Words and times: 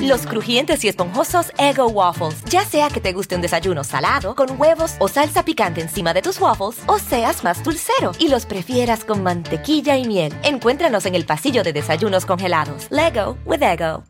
Los 0.00 0.26
crujientes 0.26 0.84
y 0.84 0.88
esponjosos 0.88 1.52
Ego 1.58 1.88
Waffles. 1.88 2.44
Ya 2.44 2.64
sea 2.64 2.88
que 2.88 3.00
te 3.00 3.12
guste 3.12 3.36
un 3.36 3.42
desayuno 3.42 3.84
salado, 3.84 4.34
con 4.34 4.60
huevos 4.60 4.94
o 4.98 5.08
salsa 5.08 5.44
picante 5.44 5.80
encima 5.80 6.14
de 6.14 6.22
tus 6.22 6.40
waffles, 6.40 6.82
o 6.86 6.98
seas 6.98 7.44
más 7.44 7.62
dulcero 7.62 8.12
y 8.18 8.28
los 8.28 8.46
prefieras 8.46 9.04
con 9.04 9.22
mantequilla 9.22 9.96
y 9.96 10.06
miel. 10.06 10.32
Encuéntranos 10.42 11.06
en 11.06 11.14
el 11.14 11.26
pasillo 11.26 11.62
de 11.62 11.72
desayunos 11.72 12.26
congelados. 12.26 12.88
Lego 12.90 13.36
with 13.44 13.62
Ego. 13.62 14.04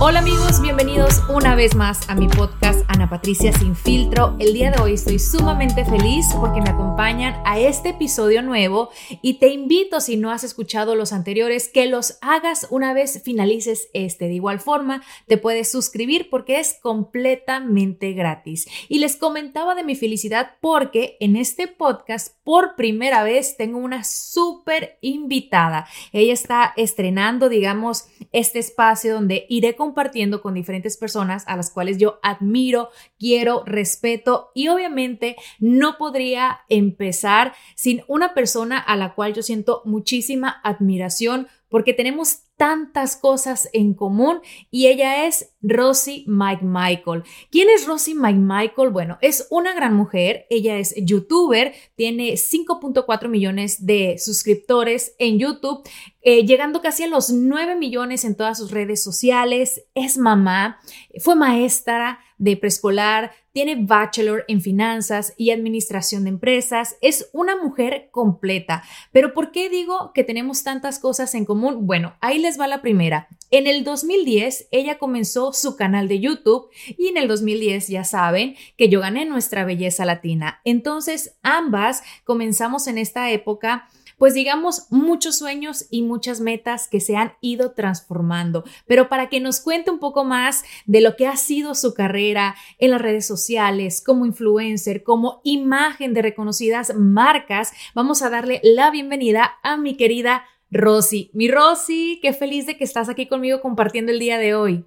Hola 0.00 0.20
amigos, 0.20 0.60
bienvenidos 0.62 1.22
una 1.28 1.56
vez 1.56 1.74
más 1.74 2.08
a 2.08 2.14
mi 2.14 2.28
podcast 2.28 2.77
Ana 2.88 3.08
Patricia 3.08 3.52
Sin 3.52 3.76
Filtro. 3.76 4.34
El 4.38 4.54
día 4.54 4.70
de 4.70 4.80
hoy 4.80 4.94
estoy 4.94 5.18
sumamente 5.18 5.84
feliz 5.84 6.26
porque 6.40 6.62
me 6.62 6.70
acompañan 6.70 7.40
a 7.44 7.58
este 7.58 7.90
episodio 7.90 8.42
nuevo 8.42 8.88
y 9.22 9.34
te 9.34 9.48
invito, 9.48 10.00
si 10.00 10.16
no 10.16 10.30
has 10.30 10.42
escuchado 10.42 10.94
los 10.94 11.12
anteriores, 11.12 11.68
que 11.68 11.86
los 11.86 12.18
hagas 12.22 12.66
una 12.70 12.94
vez 12.94 13.22
finalices 13.22 13.88
este. 13.92 14.26
De 14.26 14.34
igual 14.34 14.58
forma, 14.58 15.02
te 15.26 15.36
puedes 15.36 15.70
suscribir 15.70 16.30
porque 16.30 16.60
es 16.60 16.78
completamente 16.82 18.12
gratis. 18.12 18.66
Y 18.88 18.98
les 19.00 19.16
comentaba 19.16 19.74
de 19.74 19.84
mi 19.84 19.94
felicidad 19.94 20.52
porque 20.60 21.16
en 21.20 21.36
este 21.36 21.68
podcast 21.68 22.34
por 22.42 22.76
primera 22.76 23.22
vez 23.22 23.56
tengo 23.58 23.78
una 23.78 24.04
súper 24.04 24.98
invitada. 25.02 25.86
Ella 26.12 26.32
está 26.32 26.72
estrenando, 26.76 27.50
digamos, 27.50 28.06
este 28.32 28.58
espacio 28.58 29.14
donde 29.14 29.44
iré 29.48 29.76
compartiendo 29.76 30.40
con 30.40 30.54
diferentes 30.54 30.96
personas 30.96 31.44
a 31.46 31.56
las 31.56 31.70
cuales 31.70 31.98
yo 31.98 32.18
admiro, 32.22 32.77
quiero, 33.18 33.62
respeto 33.64 34.50
y 34.54 34.68
obviamente 34.68 35.36
no 35.58 35.98
podría 35.98 36.60
empezar 36.68 37.54
sin 37.74 38.02
una 38.08 38.34
persona 38.34 38.78
a 38.78 38.96
la 38.96 39.14
cual 39.14 39.34
yo 39.34 39.42
siento 39.42 39.82
muchísima 39.84 40.60
admiración 40.62 41.48
porque 41.68 41.92
tenemos 41.92 42.44
tantas 42.56 43.16
cosas 43.16 43.68
en 43.72 43.94
común 43.94 44.40
y 44.70 44.88
ella 44.88 45.26
es 45.26 45.54
Rosie 45.62 46.24
Mike 46.26 46.64
Michael. 46.64 47.22
¿Quién 47.50 47.68
es 47.70 47.86
Rosie 47.86 48.14
Mike 48.14 48.38
Michael? 48.38 48.90
Bueno, 48.90 49.16
es 49.20 49.46
una 49.50 49.74
gran 49.74 49.94
mujer, 49.94 50.46
ella 50.50 50.78
es 50.78 50.94
youtuber, 50.96 51.72
tiene 51.94 52.32
5.4 52.32 53.28
millones 53.28 53.86
de 53.86 54.18
suscriptores 54.18 55.14
en 55.18 55.38
YouTube, 55.38 55.88
eh, 56.20 56.44
llegando 56.44 56.82
casi 56.82 57.04
a 57.04 57.08
los 57.08 57.30
9 57.30 57.76
millones 57.76 58.24
en 58.24 58.36
todas 58.36 58.58
sus 58.58 58.72
redes 58.72 59.02
sociales, 59.02 59.84
es 59.94 60.18
mamá, 60.18 60.80
fue 61.20 61.36
maestra 61.36 62.18
de 62.38 62.56
preescolar, 62.56 63.32
tiene 63.52 63.76
bachelor 63.76 64.44
en 64.46 64.60
finanzas 64.60 65.34
y 65.36 65.50
administración 65.50 66.24
de 66.24 66.30
empresas, 66.30 66.96
es 67.00 67.28
una 67.32 67.56
mujer 67.56 68.08
completa. 68.12 68.84
Pero 69.12 69.34
¿por 69.34 69.50
qué 69.50 69.68
digo 69.68 70.12
que 70.14 70.22
tenemos 70.22 70.62
tantas 70.62 70.98
cosas 70.98 71.34
en 71.34 71.44
común? 71.44 71.86
Bueno, 71.86 72.14
ahí 72.20 72.38
les 72.38 72.58
va 72.58 72.68
la 72.68 72.82
primera. 72.82 73.26
En 73.50 73.66
el 73.66 73.82
2010 73.82 74.68
ella 74.70 74.98
comenzó 74.98 75.52
su 75.52 75.76
canal 75.76 76.06
de 76.06 76.20
YouTube 76.20 76.68
y 76.86 77.08
en 77.08 77.16
el 77.16 77.26
2010 77.26 77.88
ya 77.88 78.04
saben 78.04 78.54
que 78.76 78.88
yo 78.88 79.00
gané 79.00 79.24
nuestra 79.24 79.64
belleza 79.64 80.04
latina. 80.04 80.60
Entonces 80.64 81.36
ambas 81.42 82.02
comenzamos 82.24 82.86
en 82.86 82.98
esta 82.98 83.30
época 83.30 83.88
pues 84.18 84.34
digamos, 84.34 84.86
muchos 84.90 85.38
sueños 85.38 85.86
y 85.90 86.02
muchas 86.02 86.40
metas 86.40 86.88
que 86.88 87.00
se 87.00 87.16
han 87.16 87.32
ido 87.40 87.72
transformando. 87.72 88.64
Pero 88.86 89.08
para 89.08 89.28
que 89.28 89.40
nos 89.40 89.60
cuente 89.60 89.90
un 89.90 89.98
poco 89.98 90.24
más 90.24 90.64
de 90.86 91.00
lo 91.00 91.16
que 91.16 91.26
ha 91.26 91.36
sido 91.36 91.74
su 91.74 91.94
carrera 91.94 92.56
en 92.78 92.90
las 92.90 93.00
redes 93.00 93.26
sociales, 93.26 94.02
como 94.04 94.26
influencer, 94.26 95.02
como 95.02 95.40
imagen 95.44 96.14
de 96.14 96.22
reconocidas 96.22 96.94
marcas, 96.94 97.72
vamos 97.94 98.22
a 98.22 98.30
darle 98.30 98.60
la 98.62 98.90
bienvenida 98.90 99.58
a 99.62 99.76
mi 99.76 99.96
querida 99.96 100.44
Rosy. 100.70 101.30
Mi 101.32 101.48
Rosy, 101.48 102.18
qué 102.20 102.32
feliz 102.32 102.66
de 102.66 102.76
que 102.76 102.84
estás 102.84 103.08
aquí 103.08 103.26
conmigo 103.26 103.60
compartiendo 103.60 104.12
el 104.12 104.18
día 104.18 104.38
de 104.38 104.54
hoy. 104.54 104.84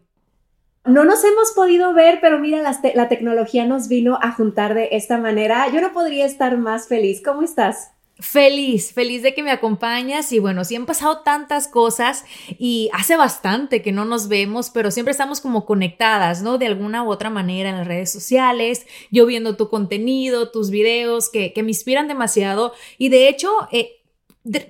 No 0.84 1.06
nos 1.06 1.24
hemos 1.24 1.52
podido 1.52 1.94
ver, 1.94 2.20
pero 2.22 2.40
mira, 2.40 2.62
la, 2.62 2.80
la, 2.96 3.08
tecnología 3.08 3.66
nos 3.68 3.88
vino 3.88 4.18
a 4.20 4.32
juntar 4.32 4.74
de 4.74 4.90
esta 4.94 5.20
manera. 5.20 5.68
Yo 5.72 5.80
no 5.80 5.94
podría 5.94 6.26
estar 6.26 6.58
más 6.58 6.88
feliz. 6.88 7.22
¿Cómo 7.24 7.44
estás? 7.44 7.92
Feliz, 8.22 8.94
feliz 8.94 9.24
de 9.24 9.34
que 9.34 9.42
me 9.42 9.50
acompañas 9.50 10.32
y 10.32 10.38
bueno, 10.38 10.64
sí 10.64 10.76
han 10.76 10.86
pasado 10.86 11.22
tantas 11.22 11.68
cosas 11.68 12.24
y 12.60 12.88
hace 12.94 13.18
bastante 13.18 13.82
que 13.82 13.92
no 13.92 14.06
nos 14.06 14.28
vemos, 14.28 14.70
pero 14.70 14.92
siempre 14.92 15.12
estamos 15.12 15.42
como 15.42 15.66
conectadas, 15.66 16.44
¿no? 16.44 16.60
De 16.60 16.68
alguna 16.68 17.04
u 17.04 17.10
otra 17.10 17.32
manera 17.32 17.72
en 17.72 17.78
las 17.78 17.88
redes 17.88 18.12
sociales, 18.12 18.86
yo 19.10 19.26
viendo 19.26 19.58
tu 19.58 19.70
contenido, 19.70 20.52
tus 20.52 20.70
videos 20.70 21.32
que, 21.32 21.52
me 21.64 21.70
inspiran 21.70 22.08
demasiado 22.08 22.74
y 22.98 23.10
de 23.10 23.28
hecho... 23.28 23.50
Eh, 23.72 23.98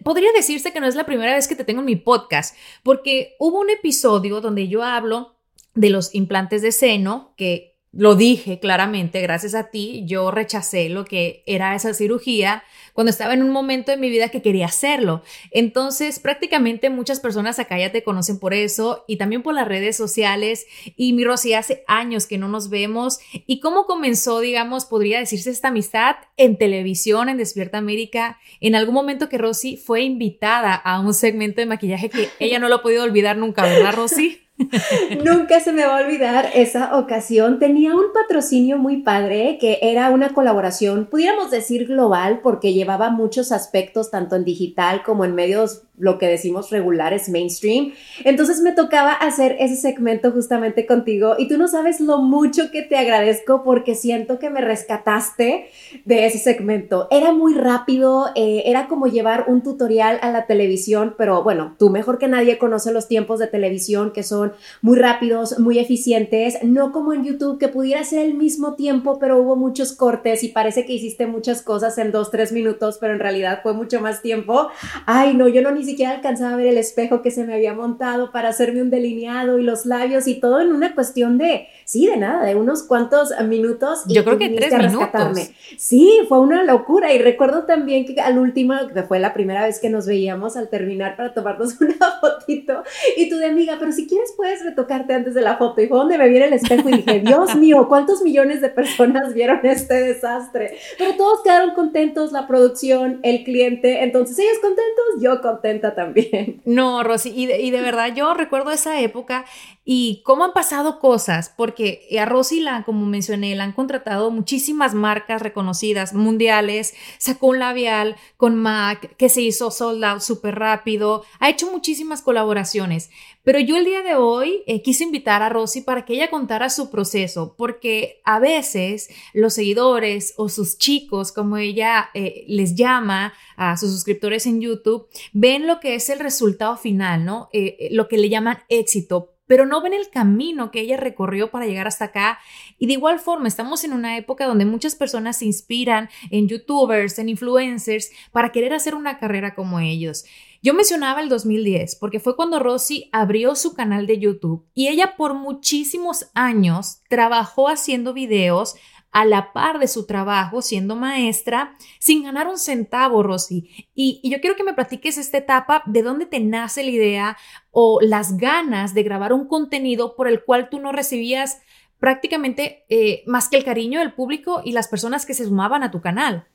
podría 0.04 0.34
decirse 0.34 0.74
que 0.74 0.82
no 0.82 0.86
es 0.86 0.96
la 0.96 1.06
primera 1.06 1.34
vez 1.34 1.48
que 1.48 1.56
te 1.56 1.64
tengo 1.64 1.80
en 1.80 1.86
mi 1.86 1.96
podcast, 1.96 2.58
porque 2.84 3.38
hubo 3.40 3.62
un 3.62 3.70
episodio 3.70 4.42
donde 4.42 4.68
yo 4.68 4.84
hablo 4.84 5.38
de 5.76 5.90
los 5.90 6.14
implantes 6.14 6.62
de 6.62 6.74
seno, 6.74 7.34
que 7.38 7.72
lo 7.94 8.16
dije 8.16 8.60
claramente, 8.60 9.22
gracias 9.22 9.56
a 9.56 9.70
ti, 9.70 10.04
yo 10.06 10.32
rechacé 10.32 10.90
lo 10.90 11.06
que 11.06 11.44
era 11.46 11.76
esa 11.76 11.94
cirugía 11.94 12.64
cuando 12.94 13.10
estaba 13.12 13.34
en 13.34 13.44
un 13.44 13.50
momento 13.50 13.92
de 13.92 13.98
mi 13.98 14.10
vida 14.10 14.30
que 14.30 14.42
quería 14.42 14.66
hacerlo. 14.66 15.24
Entonces, 15.52 16.20
prácticamente 16.20 16.90
muchas 16.90 17.20
personas 17.20 17.60
acá 17.60 17.78
ya 17.78 17.92
te 17.92 18.04
conocen 18.04 18.40
por 18.40 18.54
eso 18.54 19.06
y 19.08 19.18
también 19.18 19.44
por 19.44 19.54
las 19.54 19.68
redes 19.68 19.96
sociales. 19.96 20.66
Y 20.96 21.14
mi 21.14 21.24
Rosy, 21.24 21.54
hace 21.54 21.84
años 21.88 22.28
que 22.28 22.38
no 22.38 22.48
nos 22.48 22.70
vemos. 22.70 23.20
¿Y 23.46 23.60
cómo 23.60 23.86
comenzó, 23.86 24.40
digamos, 24.40 24.86
podría 24.86 25.20
decirse 25.20 25.50
esta 25.50 25.70
amistad 25.70 26.16
en 26.38 26.58
televisión, 26.58 27.30
en 27.30 27.38
Despierta 27.38 27.78
América? 27.78 28.40
En 28.60 28.76
algún 28.76 28.96
momento 28.96 29.30
que 29.30 29.38
Rosy 29.38 29.78
fue 29.78 30.02
invitada 30.02 30.76
a 30.76 31.00
un 31.00 31.14
segmento 31.14 31.62
de 31.62 31.68
maquillaje 31.68 32.10
que 32.10 32.30
ella 32.40 32.60
no 32.60 32.70
lo 32.70 32.76
ha 32.76 32.82
podido 32.82 33.04
olvidar 33.04 33.38
nunca, 33.38 33.64
¿verdad, 33.64 33.94
Rosy? 33.94 34.42
Nunca 35.24 35.60
se 35.60 35.72
me 35.72 35.86
va 35.86 35.98
a 35.98 36.04
olvidar 36.04 36.50
esa 36.54 36.98
ocasión. 36.98 37.60
Tenía 37.60 37.96
un 37.96 38.14
patrocinio 38.14 38.78
muy 38.78 39.02
padre 39.02 39.58
que 39.60 39.80
era 39.82 40.10
una 40.10 40.34
colaboración, 40.34 41.06
pudiéramos 41.06 41.52
decir 41.52 41.88
global, 41.88 42.40
porque 42.42 42.74
llevaba 42.74 43.10
muchos 43.10 43.52
aspectos, 43.52 44.12
tanto 44.12 44.36
en 44.36 44.46
digital 44.46 45.04
como 45.04 45.26
en 45.26 45.36
medios 45.36 45.84
lo 46.02 46.18
que 46.18 46.28
decimos 46.28 46.72
regulares, 46.72 47.30
mainstream. 47.30 47.94
Entonces 48.26 48.60
me 48.62 48.74
tocaba 48.74 49.14
hacer 49.14 49.56
ese 49.60 49.76
segmento 49.76 50.32
justamente 50.32 50.86
contigo 50.86 51.36
y 51.38 51.48
tú 51.48 51.58
no 51.58 51.68
sabes 51.68 52.02
lo 52.02 52.18
mucho 52.18 52.72
que 52.72 52.82
te 52.82 52.98
agradezco 52.98 53.64
porque 53.64 53.96
siento 53.96 54.40
que 54.40 54.50
me 54.50 54.62
rescataste 54.62 55.68
de 56.06 56.26
ese 56.26 56.40
segmento. 56.40 57.08
Era 57.12 57.32
muy 57.32 57.54
rápido, 57.54 58.28
eh, 58.36 58.64
era 58.66 58.88
como 58.88 59.08
llevar 59.08 59.46
un 59.48 59.62
tutorial 59.62 60.18
a 60.24 60.32
la 60.32 60.48
televisión, 60.48 61.14
pero 61.18 61.44
bueno, 61.44 61.76
tú 61.78 61.90
mejor 61.90 62.18
que 62.18 62.28
nadie 62.28 62.58
conoces 62.58 62.94
los 62.94 63.08
tiempos 63.08 63.40
de 63.40 63.48
televisión 63.48 64.12
que 64.12 64.24
son 64.24 64.54
muy 64.82 64.98
rápidos, 64.98 65.60
muy 65.60 65.78
eficientes, 65.78 66.58
no 66.64 66.92
como 66.92 67.14
en 67.14 67.24
YouTube 67.24 67.60
que 67.60 67.68
pudiera 67.68 68.04
ser 68.04 68.26
el 68.26 68.34
mismo 68.34 68.74
tiempo, 68.74 69.20
pero 69.20 69.40
hubo 69.40 69.56
muchos 69.56 69.94
cortes 69.94 70.44
y 70.44 70.48
parece 70.48 70.86
que 70.86 70.94
hiciste 70.94 71.28
muchas 71.28 71.62
cosas 71.62 71.98
en 72.00 72.12
dos, 72.12 72.32
tres 72.32 72.52
minutos, 72.52 72.98
pero 73.00 73.14
en 73.14 73.20
realidad 73.20 73.60
fue 73.62 73.74
mucho 73.74 74.02
más 74.02 74.24
tiempo. 74.24 74.70
Ay, 75.06 75.36
no, 75.36 75.48
yo 75.48 75.62
no 75.62 75.72
ni 75.72 75.84
siquiera 75.92 76.14
alcanzaba 76.14 76.54
a 76.54 76.58
ver 76.58 76.68
el 76.68 76.78
espejo 76.78 77.22
que 77.22 77.32
se 77.32 77.46
me 77.46 77.54
había 77.54 77.74
montado 77.74 78.32
para 78.32 78.50
hacerme 78.50 78.82
un 78.82 78.90
delineado 78.90 79.60
y 79.60 79.64
los 79.64 79.86
labios 79.86 80.28
y 80.28 80.40
todo 80.40 80.62
en 80.62 80.72
una 80.72 80.96
cuestión 80.96 81.38
de, 81.38 81.68
sí, 81.86 82.08
de 82.08 82.18
nada, 82.18 82.46
de 82.46 82.56
unos 82.56 82.84
cuantos 82.84 83.32
minutos. 83.48 84.04
Yo 84.08 84.24
creo 84.24 84.38
que 84.38 84.50
tres 84.50 84.74
minutos. 84.74 85.52
Sí, 85.78 86.20
fue 86.28 86.40
una 86.40 86.64
locura 86.64 87.14
y 87.14 87.20
recuerdo 87.20 87.64
también 87.64 88.06
que 88.06 88.20
al 88.22 88.38
último, 88.38 88.74
que 88.94 89.04
fue 89.04 89.20
la 89.20 89.34
primera 89.34 89.66
vez 89.66 89.80
que 89.80 89.90
nos 89.90 90.06
veíamos 90.06 90.58
al 90.58 90.70
terminar 90.70 91.16
para 91.16 91.34
tomarnos 91.34 91.76
una 91.82 91.96
fotito 92.20 92.84
y 93.18 93.30
tú 93.30 93.38
de 93.38 93.46
amiga, 93.46 93.78
pero 93.80 93.92
si 93.92 94.08
quieres 94.08 94.34
puedes 94.36 94.64
retocarte 94.64 95.14
antes 95.14 95.34
de 95.34 95.42
la 95.42 95.58
foto 95.58 95.82
y 95.82 95.88
fue 95.88 95.98
donde 95.98 96.18
me 96.18 96.30
vi 96.30 96.38
el 96.38 96.54
espejo 96.54 96.90
y 96.90 96.98
dije, 96.98 97.20
Dios 97.20 97.56
mío, 97.56 97.88
¿cuántos 97.88 98.22
millones 98.22 98.62
de 98.62 98.70
personas 98.70 99.34
vieron 99.34 99.60
este 99.64 99.96
desastre? 99.96 100.78
Pero 100.98 101.16
todos 101.16 101.42
quedaron 101.44 101.74
contentos, 101.74 102.32
la 102.32 102.48
producción, 102.48 103.20
el 103.24 103.44
cliente, 103.44 104.04
entonces 104.04 104.40
ellos 104.40 104.60
contentos, 104.62 105.22
yo 105.22 105.42
contenta 105.42 105.71
también. 105.80 106.62
No, 106.72 107.04
Rosy, 107.04 107.32
y 107.36 107.72
de, 107.72 107.82
verdad 107.82 108.14
yo 108.16 108.34
recuerdo 108.34 108.72
esa 108.72 109.00
época 109.02 109.46
y 109.84 110.22
cómo 110.24 110.46
han 110.46 110.54
pasado 110.54 111.00
cosas, 111.00 111.54
porque 111.56 112.08
a 112.20 112.26
Rosy, 112.26 112.62
la, 112.62 112.84
como 112.84 113.06
mencioné, 113.06 113.56
la 113.56 113.64
han 113.64 113.72
contratado 113.72 114.32
muchísimas 114.32 114.94
marcas 114.94 115.42
reconocidas 115.42 116.14
mundiales, 116.14 116.94
sacó 117.18 117.48
un 117.48 117.60
labial 117.60 118.16
con 118.38 118.56
MAC 118.56 119.16
que 119.18 119.30
se 119.30 119.42
hizo 119.42 119.72
sold 119.72 120.22
súper 120.22 120.56
rápido, 120.56 121.24
ha 121.40 121.50
hecho 121.50 121.70
muchísimas 121.72 122.22
colaboraciones, 122.22 123.10
pero 123.44 123.60
yo 123.60 123.78
el 123.78 123.86
día 123.86 124.04
de 124.04 124.16
hoy 124.16 124.64
eh, 124.68 124.82
quise 124.82 125.04
invitar 125.04 125.42
a 125.42 125.50
Rosy 125.50 125.82
para 125.82 126.06
que 126.06 126.14
ella 126.14 126.30
contara 126.30 126.70
su 126.70 126.90
proceso, 126.92 127.56
porque 127.58 128.22
a 128.24 128.40
veces 128.40 129.10
los 129.34 129.54
seguidores 129.54 130.34
o 130.38 130.50
sus 130.50 130.78
chicos, 130.78 131.32
como 131.32 131.58
ella 131.58 132.10
eh, 132.14 132.46
les 132.48 132.76
llama 132.76 133.34
a 133.56 133.78
sus 133.78 133.92
suscriptores 133.92 134.46
en 134.46 134.62
YouTube, 134.62 135.08
ven 135.34 135.68
lo 135.68 135.80
que 135.80 135.96
es 135.96 136.10
el 136.10 136.20
resultado 136.20 136.78
final, 136.78 137.26
¿no? 137.26 137.50
Eh, 137.54 137.90
lo 137.92 138.08
que 138.08 138.18
le 138.18 138.30
llaman 138.30 138.60
éxito 138.70 139.32
pero 139.52 139.66
no 139.66 139.82
ven 139.82 139.94
el 139.94 140.10
camino 140.10 140.72
que 140.72 140.80
ella 140.80 140.96
recorrió 140.96 141.52
para 141.52 141.66
llegar 141.66 141.86
hasta 141.86 142.06
acá. 142.06 142.40
Y 142.80 142.88
de 142.88 142.94
igual 142.94 143.20
forma, 143.20 143.50
estamos 143.50 143.84
en 143.84 143.92
una 143.92 144.16
época 144.16 144.46
donde 144.46 144.64
muchas 144.64 144.96
personas 144.96 145.40
se 145.40 145.46
inspiran 145.46 146.10
en 146.30 146.48
youtubers, 146.48 147.20
en 147.20 147.28
influencers, 147.28 148.12
para 148.32 148.54
querer 148.54 148.74
hacer 148.74 148.96
una 148.96 149.20
carrera 149.20 149.54
como 149.54 149.82
ellos. 149.82 150.24
Yo 150.64 150.76
mencionaba 150.76 151.22
el 151.22 151.30
2010 151.30 151.96
porque 151.96 152.20
fue 152.20 152.36
cuando 152.36 152.60
Rosy 152.60 153.10
abrió 153.12 153.56
su 153.56 153.74
canal 153.74 154.06
de 154.06 154.20
YouTube 154.20 154.68
y 154.76 154.90
ella 154.90 155.16
por 155.18 155.34
muchísimos 155.34 156.30
años 156.36 157.02
trabajó 157.10 157.68
haciendo 157.68 158.14
videos 158.14 158.76
a 159.12 159.26
la 159.26 159.54
par 159.54 159.80
de 159.80 159.88
su 159.88 160.06
trabajo 160.06 160.62
siendo 160.62 160.96
maestra 160.96 161.76
sin 162.00 162.24
ganar 162.24 162.48
un 162.48 162.60
centavo, 162.60 163.24
Rosy. 163.24 163.90
Y, 163.96 164.22
yo 164.24 164.40
quiero 164.40 164.56
que 164.56 164.64
me 164.64 164.76
platiques 164.76 165.18
esta 165.18 165.40
etapa, 165.40 165.82
de 165.88 166.04
dónde 166.04 166.28
te 166.28 166.40
nace 166.40 166.84
la 166.84 166.92
idea 166.92 167.38
o 167.72 168.00
las 168.00 168.38
ganas 168.38 168.94
de 168.94 169.02
grabar 169.02 169.34
un 169.34 169.48
contenido 169.48 170.16
por 170.16 170.28
el 170.28 170.44
cual 170.44 170.70
tú 170.70 170.80
no 170.80 170.92
recibías 170.92 171.60
prácticamente 172.00 172.86
eh, 172.90 173.24
más 173.26 173.50
que 173.50 173.58
el 173.58 173.64
cariño 173.64 174.00
del 174.00 174.14
público 174.14 174.62
y 174.64 174.74
las 174.74 174.88
personas 174.88 175.26
que 175.26 175.34
se 175.34 175.46
sumaban 175.46 175.82
a 175.82 175.92
tu 175.92 176.02
canal. 176.02 176.48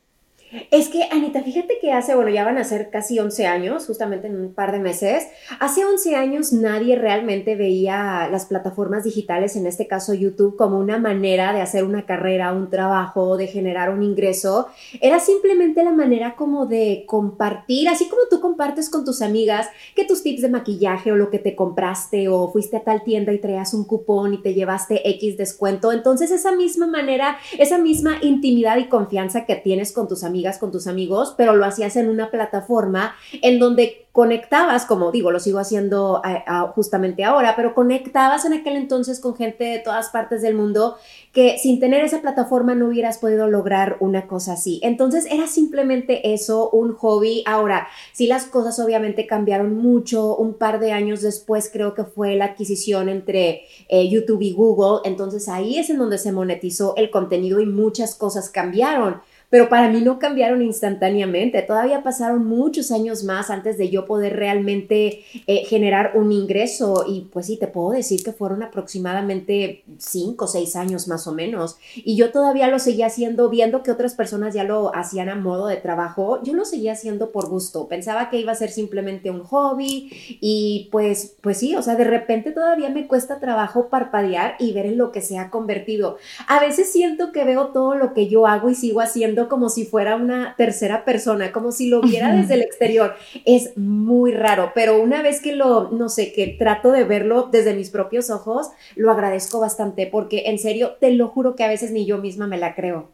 Es 0.71 0.89
que, 0.89 1.05
Anita, 1.11 1.43
fíjate 1.43 1.79
que 1.81 1.93
hace, 1.93 2.15
bueno, 2.15 2.31
ya 2.31 2.45
van 2.45 2.59
a 2.59 2.65
ser 2.65 2.91
casi 2.91 3.19
11 3.19 3.47
años, 3.47 3.87
justamente 3.87 4.29
en 4.29 4.37
un 4.37 4.55
par 4.55 4.71
de 4.71 4.79
meses. 4.79 5.27
Hace 5.59 5.85
11 5.85 6.15
años 6.15 6.53
nadie 6.53 6.97
realmente 6.97 7.57
veía 7.57 8.29
las 8.31 8.47
plataformas 8.47 9.05
digitales, 9.05 9.57
en 9.57 9.67
este 9.67 9.89
caso 9.89 10.15
YouTube, 10.15 10.57
como 10.57 10.79
una 10.79 10.99
manera 10.99 11.53
de 11.53 11.61
hacer 11.61 11.85
una 11.85 12.07
carrera, 12.07 12.53
un 12.53 12.71
trabajo, 12.71 13.37
de 13.37 13.49
generar 13.49 13.91
un 13.91 14.03
ingreso. 14.03 14.69
Era 15.01 15.19
simplemente 15.19 15.83
la 15.83 15.93
manera 15.93 16.37
como 16.37 16.67
de 16.67 17.05
compartir, 17.07 17.89
así 17.89 18.09
como 18.09 18.23
tú 18.31 18.41
compartes 18.41 18.89
con 18.89 19.05
tus 19.05 19.23
amigas 19.23 19.69
que 19.95 20.05
tus 20.05 20.23
tips 20.23 20.43
de 20.43 20.49
maquillaje 20.49 21.11
o 21.11 21.17
lo 21.17 21.31
que 21.31 21.41
te 21.41 21.57
compraste 21.57 22.29
o 22.29 22.53
fuiste 22.53 22.77
a 22.77 22.85
tal 22.85 23.03
tienda 23.03 23.33
y 23.33 23.39
traías 23.39 23.75
un 23.75 23.85
cupón 23.85 24.35
y 24.35 24.43
te 24.43 24.55
llevaste 24.55 25.09
X 25.11 25.37
descuento. 25.37 25.91
Entonces, 25.91 26.31
esa 26.31 26.53
misma 26.53 26.87
manera, 26.87 27.39
esa 27.59 27.79
misma 27.79 28.19
intimidad 28.23 28.77
y 28.77 28.85
confianza 28.85 29.45
que 29.45 29.57
tienes 29.57 29.93
con 29.93 30.07
tus 30.07 30.23
amigas, 30.23 30.36
con 30.59 30.71
tus 30.71 30.87
amigos, 30.87 31.35
pero 31.37 31.55
lo 31.55 31.65
hacías 31.65 31.97
en 31.97 32.09
una 32.09 32.31
plataforma 32.31 33.15
en 33.43 33.59
donde 33.59 34.07
conectabas, 34.17 34.87
como 34.87 35.13
digo, 35.13 35.31
lo 35.31 35.41
sigo 35.41 35.59
haciendo 35.59 36.23
eh, 36.27 36.43
justamente 36.75 37.23
ahora, 37.23 37.55
pero 37.55 37.75
conectabas 37.75 38.47
en 38.47 38.55
aquel 38.55 38.77
entonces 38.77 39.21
con 39.21 39.37
gente 39.37 39.65
de 39.65 39.79
todas 39.79 40.09
partes 40.09 40.41
del 40.41 40.55
mundo 40.55 40.97
que 41.35 41.59
sin 41.59 41.81
tener 41.81 42.03
esa 42.03 42.23
plataforma 42.23 42.75
no 42.75 42.89
hubieras 42.89 43.19
podido 43.19 43.47
lograr 43.47 43.99
una 44.01 44.27
cosa 44.27 44.55
así. 44.55 44.81
Entonces 44.83 45.27
era 45.31 45.47
simplemente 45.47 46.33
eso, 46.33 46.71
un 46.71 46.95
hobby. 46.95 47.43
Ahora, 47.45 47.89
sí 48.15 48.27
las 48.27 48.47
cosas 48.47 48.79
obviamente 48.79 49.27
cambiaron 49.27 49.77
mucho, 49.77 50.35
un 50.35 50.55
par 50.55 50.81
de 50.81 50.93
años 50.93 51.21
después 51.21 51.69
creo 51.71 51.93
que 51.93 52.05
fue 52.05 52.37
la 52.37 52.47
adquisición 52.47 53.11
entre 53.11 53.65
eh, 53.89 54.09
YouTube 54.09 54.41
y 54.41 54.55
Google, 54.55 55.01
entonces 55.05 55.47
ahí 55.47 55.79
es 55.79 55.91
en 55.91 55.99
donde 55.99 56.17
se 56.17 56.33
monetizó 56.33 56.95
el 56.97 57.11
contenido 57.11 57.61
y 57.61 57.67
muchas 57.67 58.15
cosas 58.15 58.49
cambiaron 58.49 59.21
pero 59.51 59.69
para 59.69 59.89
mí 59.89 60.01
no 60.01 60.19
cambiaron 60.19 60.63
instantáneamente. 60.63 61.63
Todavía 61.63 62.03
pasaron 62.03 62.45
muchos 62.47 62.91
años 62.91 63.25
más 63.25 63.51
antes 63.51 63.79
de 63.79 63.91
yo 63.91 64.05
poder 64.07 64.37
realmente 64.37 65.25
eh, 65.47 65.65
generar 65.67 66.13
un 66.15 66.33
ingreso 66.33 67.05
y 67.09 67.29
pues 67.33 67.47
sí, 67.47 67.57
te 67.57 67.67
puedo 67.67 67.91
decir 67.91 68.23
que 68.23 68.33
fueron 68.33 68.63
aproximadamente 68.63 69.85
cinco 69.99 70.47
o 70.47 70.49
seis 70.49 70.77
años 70.77 71.09
más 71.09 71.27
o 71.27 71.33
menos. 71.33 71.77
Y 71.95 72.17
yo 72.17 72.33
todavía 72.33 72.69
lo 72.69 72.79
seguía 72.79 73.07
haciendo, 73.07 73.49
viendo 73.49 73.83
que 73.83 73.91
otras 73.91 74.15
personas 74.15 74.55
ya 74.55 74.65
lo 74.65 74.95
hacían 74.95 75.29
a 75.29 75.37
modo 75.37 75.67
de 75.67 75.77
trabajo, 75.77 76.43
yo 76.43 76.55
lo 76.55 76.65
seguía 76.65 76.93
haciendo 76.93 77.31
por 77.31 77.49
gusto. 77.49 77.89
Pensaba 77.89 78.31
que 78.31 78.39
iba 78.39 78.53
a 78.53 78.57
ser 78.57 78.71
simplemente 78.71 79.31
un 79.31 79.43
hobby 79.45 80.11
y 80.41 80.89
pues, 80.91 81.37
pues 81.41 81.59
sí, 81.59 81.77
o 81.77 81.83
sea, 81.83 81.97
de 81.97 82.05
repente 82.05 82.53
todavía 82.53 82.91
me 82.91 83.07
cuesta 83.07 83.39
trabajo 83.39 83.89
parpadear 83.89 84.57
y 84.59 84.73
ver 84.73 84.87
en 84.87 84.99
lo 84.99 85.13
que 85.13 85.21
se 85.21 85.39
ha 85.39 85.51
convertido. 85.51 86.17
A 86.49 86.61
veces 86.61 86.91
siento 86.91 87.33
que 87.33 87.45
veo 87.45 87.69
todo 87.69 87.95
lo 87.95 88.15
que 88.15 88.29
yo 88.29 88.47
hago 88.47 88.71
y 88.71 88.75
sigo 88.75 89.01
haciendo 89.01 89.36
como 89.49 89.69
si 89.69 89.85
fuera 89.85 90.17
una 90.17 90.55
tercera 90.57 91.05
persona, 91.05 91.53
como 91.53 91.73
si 91.73 91.89
lo 91.89 92.01
viera 92.01 92.35
desde 92.35 92.55
el 92.55 92.63
exterior. 92.63 93.15
Es 93.45 93.77
muy 93.77 94.33
raro, 94.33 94.73
pero 94.75 95.01
una 95.01 95.23
vez 95.23 95.41
que 95.41 95.55
lo, 95.55 95.91
no 95.91 96.09
sé, 96.09 96.33
que 96.33 96.49
trato 96.59 96.91
de 96.93 97.05
verlo 97.05 97.49
desde 97.53 97.75
mis 97.75 97.91
propios 97.91 98.31
ojos, 98.31 98.71
lo 98.97 99.11
agradezco 99.11 99.61
bastante 99.61 100.07
porque 100.07 100.45
en 100.47 100.59
serio, 100.59 100.97
te 101.01 101.11
lo 101.13 101.29
juro 101.29 101.55
que 101.55 101.65
a 101.65 101.69
veces 101.69 101.91
ni 101.91 102.07
yo 102.07 102.19
misma 102.19 102.47
me 102.47 102.59
la 102.59 102.75
creo. 102.75 103.11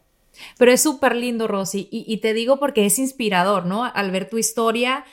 Pero 0.57 0.71
es 0.71 0.81
súper 0.81 1.15
lindo, 1.15 1.47
Rosy, 1.47 1.87
y, 1.91 2.05
y, 2.07 2.17
te 2.17 2.33
digo 2.33 2.57
porque 2.57 2.87
es 2.87 2.97
inspirador, 2.97 3.67
¿no? 3.67 3.83
Al 3.83 4.09
ver 4.09 4.27
tu 4.27 4.39
historia, 4.39 5.05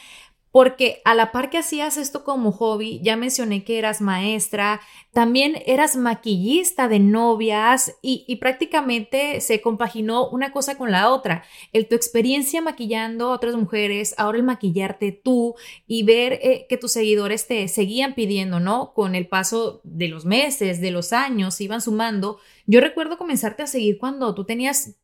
porque 0.53 1.01
a 1.05 1.15
la 1.15 1.31
par 1.31 1.49
que 1.49 1.59
hacías 1.59 1.97
esto 1.97 2.25
como 2.25 2.51
hobby, 2.51 3.01
ya 3.03 3.17
mencioné 3.17 3.63
que 3.63 3.79
eras 3.79 4.01
maestra, 4.01 4.81
también 5.13 5.63
eras 5.65 5.97
maquillista 5.97 6.89
de 6.89 6.99
novias 6.99 7.97
y, 8.03 8.37
prácticamente 8.37 9.41
se 9.41 9.61
compaginó 9.61 10.29
una 10.29 10.51
cosa 10.53 10.77
con 10.77 10.91
la 10.91 11.11
otra. 11.11 11.45
El 11.73 11.89
tu 11.89 11.95
experiencia 11.95 12.63
maquillando 12.63 13.27
a 13.27 13.35
otras 13.35 13.55
mujeres, 13.55 14.15
ahora 14.19 14.39
el 14.39 14.45
maquillarte 14.45 15.13
tú 15.13 15.55
y 15.87 16.03
ver 16.03 16.35
eh, 16.43 16.67
que 16.69 16.79
tus 16.79 16.93
seguidores 16.93 17.47
te 17.47 17.69
seguían 17.69 18.15
pidiendo, 18.15 18.59
¿no? 18.61 18.93
Con 18.93 19.15
el 19.15 19.29
paso 19.29 19.81
de 19.85 20.09
los 20.09 20.25
meses, 20.25 20.81
de 20.81 20.91
los 20.91 21.13
años, 21.13 21.61
iban 21.61 21.81
sumando. 21.81 22.39
Yo 22.67 22.81
recuerdo 22.81 23.19
comenzarte 23.19 23.63
a 23.63 23.67
seguir 23.67 23.99
cuando 23.99 24.35
tú 24.35 24.45
tenías, 24.45 24.97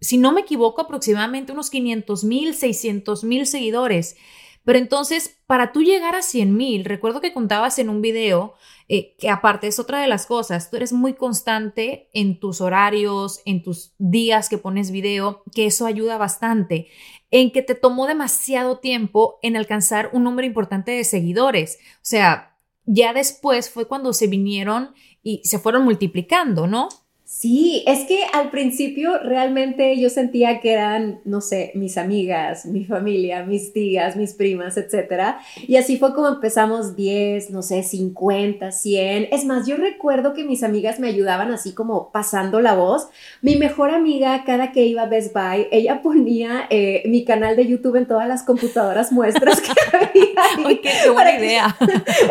si 0.00 0.18
no 0.18 0.32
me 0.32 0.42
equivoco, 0.42 0.82
aproximadamente 0.82 1.52
unos 1.52 1.70
500 1.70 2.24
mil, 2.24 2.54
600 2.54 3.24
mil 3.24 3.46
seguidores. 3.46 4.16
Pero 4.64 4.78
entonces, 4.78 5.40
para 5.46 5.72
tú 5.72 5.82
llegar 5.82 6.14
a 6.14 6.22
100 6.22 6.56
mil, 6.56 6.84
recuerdo 6.84 7.20
que 7.20 7.34
contabas 7.34 7.78
en 7.78 7.90
un 7.90 8.00
video, 8.00 8.54
eh, 8.88 9.14
que 9.18 9.28
aparte 9.28 9.66
es 9.66 9.78
otra 9.78 10.00
de 10.00 10.08
las 10.08 10.26
cosas, 10.26 10.70
tú 10.70 10.76
eres 10.76 10.92
muy 10.92 11.14
constante 11.14 12.08
en 12.14 12.40
tus 12.40 12.60
horarios, 12.60 13.40
en 13.44 13.62
tus 13.62 13.94
días 13.98 14.48
que 14.48 14.58
pones 14.58 14.90
video, 14.90 15.42
que 15.54 15.66
eso 15.66 15.86
ayuda 15.86 16.16
bastante, 16.16 16.88
en 17.30 17.52
que 17.52 17.62
te 17.62 17.74
tomó 17.74 18.06
demasiado 18.06 18.78
tiempo 18.78 19.38
en 19.42 19.56
alcanzar 19.56 20.10
un 20.12 20.24
número 20.24 20.46
importante 20.46 20.92
de 20.92 21.04
seguidores. 21.04 21.78
O 21.96 21.98
sea, 22.02 22.56
ya 22.86 23.12
después 23.12 23.70
fue 23.70 23.86
cuando 23.86 24.12
se 24.12 24.26
vinieron 24.26 24.94
y 25.22 25.42
se 25.44 25.58
fueron 25.58 25.84
multiplicando, 25.84 26.66
¿no? 26.66 26.88
Sí, 27.26 27.82
es 27.86 28.04
que 28.04 28.22
al 28.34 28.50
principio 28.50 29.18
realmente 29.18 29.98
yo 29.98 30.10
sentía 30.10 30.60
que 30.60 30.72
eran, 30.72 31.20
no 31.24 31.40
sé, 31.40 31.72
mis 31.74 31.96
amigas, 31.96 32.64
mi 32.66 32.84
familia, 32.84 33.44
mis 33.44 33.72
tías, 33.72 34.14
mis 34.14 34.34
primas, 34.34 34.76
etc. 34.76 35.36
Y 35.66 35.76
así 35.76 35.96
fue 35.96 36.14
como 36.14 36.28
empezamos 36.28 36.94
10, 36.94 37.50
no 37.50 37.62
sé, 37.62 37.82
50, 37.82 38.70
100. 38.70 39.28
Es 39.32 39.46
más, 39.46 39.66
yo 39.66 39.76
recuerdo 39.78 40.34
que 40.34 40.44
mis 40.44 40.62
amigas 40.62 41.00
me 41.00 41.08
ayudaban 41.08 41.50
así 41.50 41.72
como 41.72 42.12
pasando 42.12 42.60
la 42.60 42.74
voz. 42.74 43.08
Mi 43.40 43.56
mejor 43.56 43.90
amiga, 43.90 44.44
cada 44.44 44.70
que 44.70 44.84
iba 44.84 45.02
a 45.02 45.06
Best 45.06 45.32
Buy, 45.32 45.66
ella 45.72 46.02
ponía 46.02 46.66
eh, 46.68 47.02
mi 47.06 47.24
canal 47.24 47.56
de 47.56 47.66
YouTube 47.66 47.96
en 47.96 48.06
todas 48.06 48.28
las 48.28 48.42
computadoras 48.42 49.12
muestras 49.12 49.62
que 49.62 49.72
había. 49.96 50.66
Oye, 50.66 50.80
qué 50.80 50.90
buena 51.10 51.38
idea. 51.38 51.74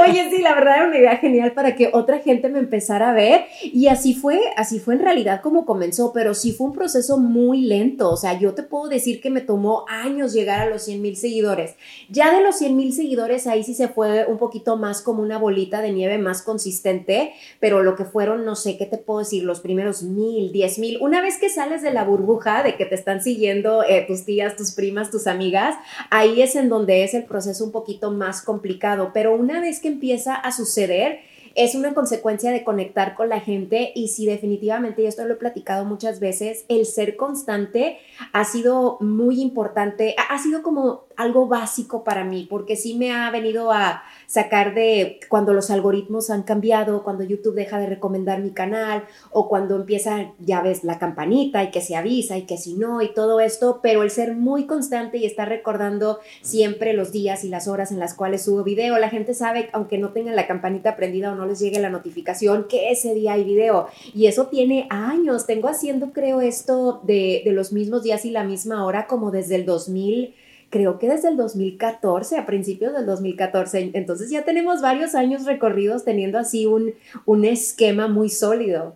Oye, 0.08 0.30
sí, 0.30 0.42
la 0.44 0.54
verdad 0.54 0.78
era 0.78 0.88
una 0.88 0.98
idea 0.98 1.18
genial 1.18 1.52
para 1.54 1.76
que 1.76 1.90
otra 1.92 2.20
gente 2.20 2.48
me 2.50 2.60
empezara 2.60 3.10
a 3.10 3.14
ver. 3.14 3.48
Y 3.64 3.88
así 3.88 4.14
fue, 4.14 4.40
así 4.56 4.80
fue 4.80 4.83
fue 4.84 4.94
en 4.94 5.00
realidad 5.00 5.42
como 5.42 5.66
comenzó, 5.66 6.14
pero 6.14 6.34
sí 6.34 6.52
fue 6.52 6.68
un 6.68 6.74
proceso 6.74 7.18
muy 7.18 7.62
lento. 7.62 8.12
O 8.12 8.18
sea, 8.18 8.38
yo 8.38 8.54
te 8.54 8.64
puedo 8.64 8.90
decir 8.90 9.22
que 9.22 9.30
me 9.30 9.42
tomó 9.42 9.86
años 9.88 10.34
llegar 10.34 10.60
a 10.60 10.70
los 10.70 10.84
100 10.84 11.02
mil 11.02 11.16
seguidores. 11.16 11.76
Ya 12.10 12.36
de 12.36 12.44
los 12.44 12.58
100 12.58 12.76
mil 12.76 12.94
seguidores, 12.94 13.48
ahí 13.48 13.64
sí 13.64 13.74
se 13.74 13.88
fue 13.88 14.26
un 14.26 14.38
poquito 14.38 14.78
más 14.78 15.02
como 15.02 15.24
una 15.24 15.38
bolita 15.38 15.82
de 15.82 15.92
nieve 15.92 16.18
más 16.18 16.42
consistente, 16.42 17.34
pero 17.60 17.82
lo 17.82 17.96
que 17.96 18.06
fueron, 18.06 18.46
no 18.46 18.56
sé, 18.56 18.78
¿qué 18.78 18.86
te 18.86 18.98
puedo 18.98 19.20
decir? 19.20 19.44
Los 19.44 19.62
primeros 19.62 20.04
mil, 20.04 20.52
diez 20.52 20.78
mil. 20.78 20.98
Una 21.02 21.22
vez 21.22 21.38
que 21.38 21.50
sales 21.50 21.82
de 21.82 21.94
la 21.94 22.04
burbuja 22.04 22.64
de 22.64 22.76
que 22.76 22.86
te 22.86 22.96
están 22.96 23.22
siguiendo 23.24 23.84
eh, 23.84 24.06
tus 24.08 24.26
tías, 24.26 24.56
tus 24.56 24.74
primas, 24.74 25.10
tus 25.10 25.28
amigas, 25.28 25.76
ahí 26.10 26.42
es 26.42 26.56
en 26.56 26.70
donde 26.70 27.04
es 27.04 27.14
el 27.14 27.24
proceso 27.24 27.64
un 27.64 27.72
poquito 27.72 28.12
más 28.12 28.42
complicado. 28.42 29.12
Pero 29.14 29.36
una 29.36 29.62
vez 29.62 29.80
que 29.80 29.88
empieza 29.88 30.36
a 30.36 30.52
suceder, 30.52 31.20
es 31.56 31.76
una 31.76 31.94
consecuencia 31.94 32.52
de 32.52 32.64
conectar 32.64 33.16
con 33.16 33.30
la 33.30 33.40
gente 33.40 33.92
y 33.96 34.08
si 34.08 34.26
definitivamente, 34.26 35.04
y 35.04 35.06
esto 35.06 35.26
lo 35.26 35.34
he 35.34 35.38
platicado 35.38 35.86
muchas 35.86 36.20
veces, 36.20 36.66
el 36.68 36.86
ser 36.86 37.16
constante 37.16 38.00
ha 38.32 38.44
sido 38.44 38.98
muy 39.02 39.42
importante, 39.42 40.16
ha 40.30 40.38
sido 40.40 40.64
como 40.64 41.06
algo 41.16 41.48
básico 41.48 42.04
para 42.04 42.24
mí, 42.24 42.48
porque 42.50 42.76
sí 42.76 42.96
me 42.96 43.12
ha 43.12 43.30
venido 43.30 43.72
a 43.72 44.04
sacar 44.28 44.74
de 44.74 45.20
cuando 45.30 45.54
los 45.54 45.70
algoritmos 45.70 46.30
han 46.30 46.44
cambiado, 46.44 47.04
cuando 47.04 47.24
YouTube 47.24 47.56
deja 47.56 47.80
de 47.80 47.88
recomendar 47.88 48.42
mi 48.42 48.52
canal 48.52 49.04
o 49.32 49.48
cuando 49.50 49.76
empieza, 49.76 50.32
ya 50.40 50.62
ves, 50.62 50.84
la 50.84 51.00
campanita 51.00 51.64
y 51.64 51.72
que 51.72 51.82
se 51.82 51.96
avisa 51.96 52.38
y 52.38 52.44
que 52.44 52.58
si 52.58 52.76
no 52.76 53.02
y 53.02 53.14
todo 53.14 53.40
esto, 53.40 53.80
pero 53.82 54.04
el 54.04 54.12
ser 54.12 54.36
muy 54.36 54.66
constante 54.66 55.18
y 55.18 55.26
estar 55.26 55.50
recordando 55.50 56.20
siempre 56.42 56.94
los 56.94 57.12
días 57.12 57.44
y 57.44 57.50
las 57.50 57.68
horas 57.68 57.92
en 57.92 58.00
las 58.00 58.14
cuales 58.14 58.44
subo 58.44 58.64
video, 58.64 58.98
la 58.98 59.10
gente 59.10 59.34
sabe, 59.34 59.70
aunque 59.74 59.98
no 59.98 60.12
tengan 60.12 60.36
la 60.36 60.48
campanita 60.48 60.96
prendida 60.96 61.32
o 61.32 61.36
no 61.36 61.46
les 61.46 61.60
llegue 61.60 61.80
la 61.80 61.90
notificación, 61.90 62.68
que 62.68 62.92
ese 62.92 63.14
día 63.14 63.34
hay 63.34 63.44
video. 63.44 63.88
Y 64.14 64.28
eso 64.28 64.48
tiene 64.48 64.88
años, 64.90 65.46
tengo 65.46 65.68
haciendo 65.68 66.12
creo 66.12 66.42
esto 66.42 67.02
de, 67.04 67.42
de 67.46 67.52
los 67.52 67.72
mismos 67.72 68.04
días 68.04 68.26
y 68.26 68.32
la 68.32 68.44
misma 68.44 68.86
hora 68.86 69.08
como 69.08 69.32
desde 69.32 69.56
el 69.56 69.66
2000 69.66 70.36
creo 70.74 70.98
que 70.98 71.08
desde 71.08 71.30
el 71.30 71.38
2014, 71.38 72.36
a 72.36 72.48
principios 72.48 72.94
del 72.94 73.06
2014. 73.06 73.92
Entonces 73.94 74.32
ya 74.32 74.44
tenemos 74.44 74.82
varios 74.82 75.14
años 75.14 75.46
recorridos 75.46 76.04
teniendo 76.04 76.40
así 76.40 76.66
un, 76.66 76.96
un 77.26 77.46
esquema 77.46 78.08
muy 78.08 78.30
sólido. 78.30 78.96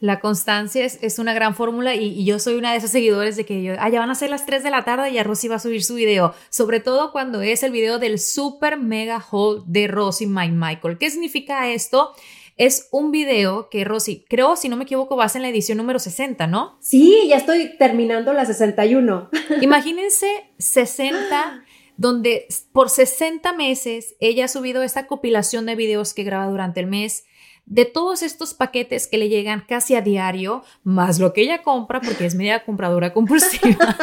La 0.00 0.18
constancia 0.18 0.84
es, 0.84 1.18
una 1.20 1.32
gran 1.32 1.54
fórmula 1.54 1.94
y, 1.94 2.24
yo 2.24 2.40
soy 2.40 2.56
una 2.56 2.72
de 2.72 2.78
esas 2.78 2.90
seguidores 2.90 3.36
de 3.36 3.46
que 3.46 3.62
yo, 3.62 3.74
ah, 3.78 3.88
ya 3.88 4.00
van 4.00 4.10
a 4.10 4.16
ser 4.16 4.30
las 4.30 4.44
3 4.46 4.64
de 4.64 4.70
la 4.70 4.84
tarde 4.84 5.10
y 5.10 5.14
ya 5.14 5.22
Rosy 5.22 5.46
va 5.46 5.56
a 5.56 5.60
subir 5.60 5.84
su 5.84 5.94
video, 5.94 6.34
sobre 6.50 6.80
todo 6.80 7.12
cuando 7.12 7.40
es 7.40 7.62
el 7.62 7.70
video 7.70 8.00
del 8.00 8.18
super 8.18 8.76
mega 8.76 9.24
haul 9.30 9.62
de 9.66 9.86
Rosy 9.86 10.26
My 10.26 10.50
Michael. 10.50 10.98
¿Qué 10.98 11.08
significa 11.08 11.70
esto? 11.70 12.14
Es 12.62 12.86
un 12.92 13.10
video 13.10 13.68
que, 13.70 13.82
Rosy, 13.82 14.24
creo, 14.28 14.54
si 14.54 14.68
no 14.68 14.76
me 14.76 14.84
equivoco, 14.84 15.16
vas 15.16 15.34
en 15.34 15.42
la 15.42 15.48
edición 15.48 15.78
número 15.78 15.98
60, 15.98 16.46
¿no? 16.46 16.76
Sí, 16.78 17.26
ya 17.26 17.34
estoy 17.34 17.76
terminando 17.76 18.32
la 18.32 18.44
61. 18.44 19.30
Imagínense 19.60 20.28
60 20.58 21.64
donde 21.96 22.46
por 22.70 22.88
60 22.88 23.52
meses 23.54 24.14
ella 24.20 24.44
ha 24.44 24.48
subido 24.48 24.84
esta 24.84 25.08
compilación 25.08 25.66
de 25.66 25.74
videos 25.74 26.14
que 26.14 26.22
graba 26.22 26.46
durante 26.46 26.78
el 26.78 26.86
mes 26.86 27.24
de 27.66 27.84
todos 27.84 28.22
estos 28.22 28.54
paquetes 28.54 29.06
que 29.06 29.18
le 29.18 29.28
llegan 29.28 29.64
casi 29.66 29.94
a 29.94 30.02
diario, 30.02 30.62
más 30.82 31.18
lo 31.18 31.32
que 31.32 31.42
ella 31.42 31.62
compra, 31.62 32.00
porque 32.00 32.26
es 32.26 32.34
media 32.34 32.64
compradora 32.64 33.12
compulsiva. 33.12 33.96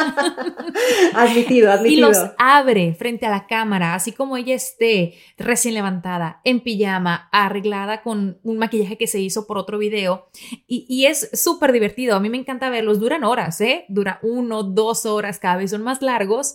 admitido, 1.14 1.70
admitido. 1.72 1.92
Y 1.92 1.96
los 1.96 2.18
abre 2.38 2.94
frente 2.94 3.26
a 3.26 3.30
la 3.30 3.46
cámara, 3.46 3.94
así 3.94 4.12
como 4.12 4.36
ella 4.36 4.54
esté 4.54 5.14
recién 5.36 5.74
levantada, 5.74 6.40
en 6.44 6.60
pijama, 6.60 7.28
arreglada 7.32 8.02
con 8.02 8.38
un 8.42 8.58
maquillaje 8.58 8.96
que 8.96 9.06
se 9.06 9.20
hizo 9.20 9.46
por 9.46 9.58
otro 9.58 9.78
video. 9.78 10.28
Y, 10.66 10.86
y 10.88 11.06
es 11.06 11.30
súper 11.32 11.72
divertido. 11.72 12.16
A 12.16 12.20
mí 12.20 12.30
me 12.30 12.38
encanta 12.38 12.70
verlos. 12.70 12.98
Duran 12.98 13.24
horas, 13.24 13.60
¿eh? 13.60 13.84
Dura 13.88 14.18
uno, 14.22 14.62
dos 14.62 15.06
horas, 15.06 15.38
cada 15.38 15.56
vez 15.56 15.70
son 15.70 15.82
más 15.82 16.02
largos. 16.02 16.54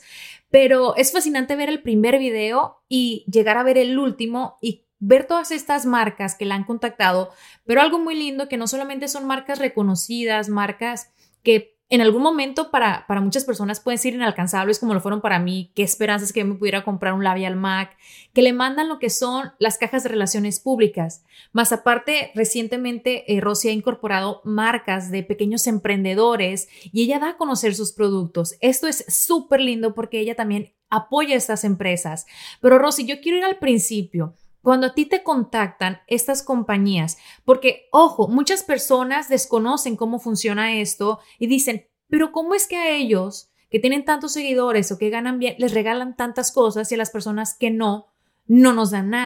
Pero 0.49 0.95
es 0.95 1.11
fascinante 1.11 1.55
ver 1.55 1.69
el 1.69 1.81
primer 1.81 2.17
video 2.17 2.77
y 2.87 3.25
llegar 3.29 3.57
a 3.57 3.63
ver 3.63 3.77
el 3.77 3.97
último 3.97 4.57
y 4.61 4.84
ver 4.99 5.25
todas 5.25 5.51
estas 5.51 5.85
marcas 5.85 6.35
que 6.35 6.45
la 6.45 6.55
han 6.55 6.63
contactado, 6.63 7.31
pero 7.65 7.81
algo 7.81 7.99
muy 7.99 8.15
lindo 8.15 8.47
que 8.47 8.57
no 8.57 8.67
solamente 8.67 9.07
son 9.07 9.25
marcas 9.25 9.59
reconocidas, 9.59 10.49
marcas 10.49 11.11
que 11.43 11.75
en 11.89 12.01
algún 12.01 12.23
momento 12.23 12.71
para, 12.71 13.05
para 13.07 13.21
muchas 13.21 13.45
personas 13.45 13.79
pueden 13.79 13.99
ser 13.99 14.15
inalcanzables 14.15 14.79
como 14.79 14.95
lo 14.95 15.01
fueron 15.01 15.21
para 15.21 15.37
mí, 15.37 15.71
qué 15.75 15.83
esperanzas 15.83 16.33
que 16.33 16.39
yo 16.39 16.45
me 16.45 16.55
pudiera 16.55 16.83
comprar 16.83 17.13
un 17.13 17.23
labial 17.23 17.55
MAC, 17.55 17.95
que 18.33 18.41
le 18.41 18.53
mandan 18.53 18.89
lo 18.89 18.97
que 18.97 19.11
son 19.11 19.51
las 19.59 19.77
cajas 19.77 20.01
de 20.01 20.09
relaciones 20.09 20.59
públicas. 20.59 21.23
Más 21.53 21.71
aparte, 21.71 22.31
recientemente 22.33 23.31
eh, 23.31 23.39
Rosy 23.39 23.69
ha 23.69 23.71
incorporado 23.71 24.41
marcas 24.43 25.11
de 25.11 25.21
pequeños 25.21 25.67
emprendedores 25.67 26.69
y 26.91 27.03
ella 27.03 27.19
da 27.19 27.29
a 27.29 27.37
conocer 27.37 27.75
sus 27.75 27.93
productos. 27.93 28.55
Esto 28.61 28.87
es 28.87 29.05
súper 29.07 29.61
lindo 29.61 29.93
porque 29.93 30.19
ella 30.19 30.35
también 30.35 30.73
apoya 30.89 31.35
a 31.35 31.37
estas 31.37 31.63
empresas. 31.63 32.25
Pero 32.61 32.79
Rosy, 32.79 33.05
yo 33.05 33.21
quiero 33.21 33.37
ir 33.37 33.43
al 33.43 33.59
principio. 33.59 34.33
Cuando 34.65 34.87
a 34.87 34.95
ti 34.95 35.05
te 35.05 35.21
contactan 35.21 36.01
estas 36.07 36.41
compañías, 36.41 37.19
porque, 37.43 37.87
ojo, 37.91 38.27
muchas 38.27 38.63
personas 38.63 39.29
desconocen 39.29 39.95
cómo 39.95 40.17
funciona 40.17 40.73
esto 40.73 41.19
y 41.37 41.45
dicen, 41.45 41.87
pero 42.09 42.31
¿cómo 42.31 42.55
es 42.55 42.67
que 42.67 42.77
a 42.77 42.89
ellos 42.89 43.51
que 43.69 43.77
tienen 43.77 44.05
tantos 44.05 44.33
seguidores 44.33 44.91
o 44.91 44.97
que 44.97 45.11
ganan 45.11 45.37
bien 45.37 45.53
les 45.59 45.71
regalan 45.71 46.15
tantas 46.15 46.51
cosas 46.51 46.91
y 46.91 46.95
a 46.95 46.97
las 46.97 47.11
personas 47.11 47.55
que 47.55 47.69
no, 47.69 48.07
no 48.47 48.73
nos 48.73 48.89
dan 48.89 49.11
nada. 49.11 49.25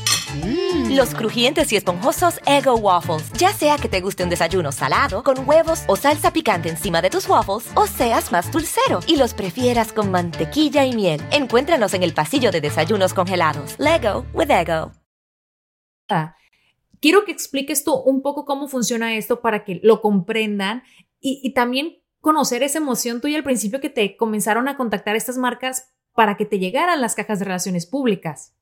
Mm. 0.35 0.95
Los 0.95 1.13
crujientes 1.13 1.71
y 1.71 1.75
esponjosos 1.75 2.39
Ego 2.45 2.75
Waffles. 2.75 3.31
Ya 3.33 3.53
sea 3.53 3.77
que 3.77 3.89
te 3.89 4.01
guste 4.01 4.23
un 4.23 4.29
desayuno 4.29 4.71
salado, 4.71 5.23
con 5.23 5.47
huevos 5.47 5.83
o 5.87 5.95
salsa 5.95 6.31
picante 6.31 6.69
encima 6.69 7.01
de 7.01 7.09
tus 7.09 7.27
waffles, 7.27 7.69
o 7.75 7.87
seas 7.87 8.31
más 8.31 8.51
dulcero 8.51 8.99
y 9.07 9.17
los 9.17 9.33
prefieras 9.33 9.93
con 9.93 10.11
mantequilla 10.11 10.85
y 10.85 10.93
miel. 10.93 11.21
Encuéntranos 11.31 11.93
en 11.93 12.03
el 12.03 12.13
pasillo 12.13 12.51
de 12.51 12.61
desayunos 12.61 13.13
congelados. 13.13 13.75
Lego 13.79 14.25
with 14.33 14.49
Ego. 14.49 14.91
Quiero 16.99 17.25
que 17.25 17.31
expliques 17.31 17.83
tú 17.83 17.95
un 17.95 18.21
poco 18.21 18.45
cómo 18.45 18.67
funciona 18.67 19.15
esto 19.15 19.41
para 19.41 19.63
que 19.63 19.79
lo 19.81 20.01
comprendan 20.01 20.83
y, 21.19 21.39
y 21.43 21.53
también 21.53 22.01
conocer 22.19 22.63
esa 22.63 22.77
emoción 22.77 23.21
tuya 23.21 23.37
al 23.37 23.43
principio 23.43 23.81
que 23.81 23.89
te 23.89 24.17
comenzaron 24.17 24.67
a 24.67 24.77
contactar 24.77 25.15
estas 25.15 25.37
marcas 25.37 25.89
para 26.13 26.37
que 26.37 26.45
te 26.45 26.59
llegaran 26.59 27.01
las 27.01 27.15
cajas 27.15 27.39
de 27.39 27.45
relaciones 27.45 27.85
públicas. 27.85 28.55